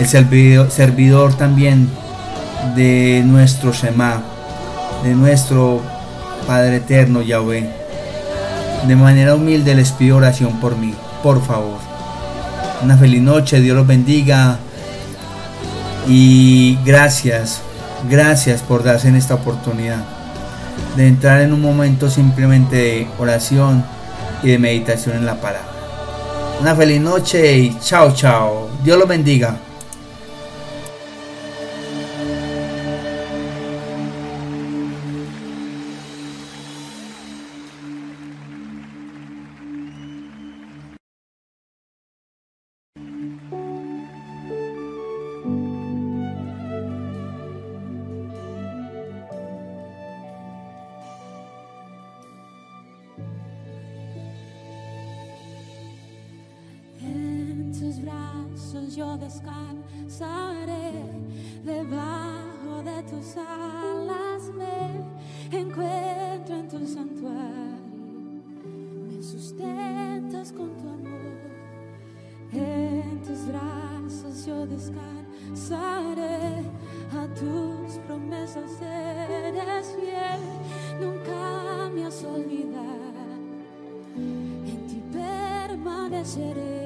El 0.00 0.08
servidor, 0.08 0.72
servidor 0.72 1.34
también 1.34 1.88
de 2.74 3.22
nuestro 3.24 3.72
Shema 3.72 4.31
de 5.02 5.14
nuestro 5.14 5.80
Padre 6.46 6.76
Eterno 6.76 7.22
Yahweh. 7.22 7.68
De 8.86 8.96
manera 8.96 9.34
humilde 9.34 9.74
les 9.74 9.92
pido 9.92 10.16
oración 10.16 10.60
por 10.60 10.76
mí, 10.76 10.94
por 11.22 11.44
favor. 11.44 11.78
Una 12.82 12.96
feliz 12.96 13.22
noche, 13.22 13.60
Dios 13.60 13.76
los 13.76 13.86
bendiga. 13.86 14.58
Y 16.08 16.78
gracias, 16.84 17.60
gracias 18.10 18.60
por 18.62 18.82
darse 18.82 19.08
en 19.08 19.16
esta 19.16 19.34
oportunidad 19.34 20.04
de 20.96 21.06
entrar 21.06 21.40
en 21.40 21.52
un 21.52 21.60
momento 21.60 22.10
simplemente 22.10 22.76
de 22.76 23.06
oración 23.18 23.84
y 24.42 24.48
de 24.48 24.58
meditación 24.58 25.16
en 25.16 25.26
la 25.26 25.36
palabra. 25.36 25.68
Una 26.60 26.74
feliz 26.74 27.00
noche 27.00 27.56
y 27.56 27.78
chao, 27.80 28.12
chao. 28.14 28.68
Dios 28.82 28.98
los 28.98 29.08
bendiga. 29.08 29.56
Encuentro 66.02 66.56
en 66.56 66.68
tu 66.68 66.86
santuario. 66.86 67.82
Me 69.08 69.22
sustentas 69.22 70.52
con 70.52 70.76
tu 70.76 70.88
amor. 70.88 71.36
En 72.52 73.22
tus 73.22 73.46
brazos 73.46 74.46
yo 74.46 74.66
descansaré. 74.66 76.02
A 77.12 77.26
tus 77.34 77.98
promesas 78.06 78.80
eres 78.80 79.94
fiel. 79.98 80.40
Nunca 81.00 81.90
me 81.94 82.06
has 82.06 82.24
en 84.14 84.86
ti 84.86 85.02
permaneceré 85.12 86.81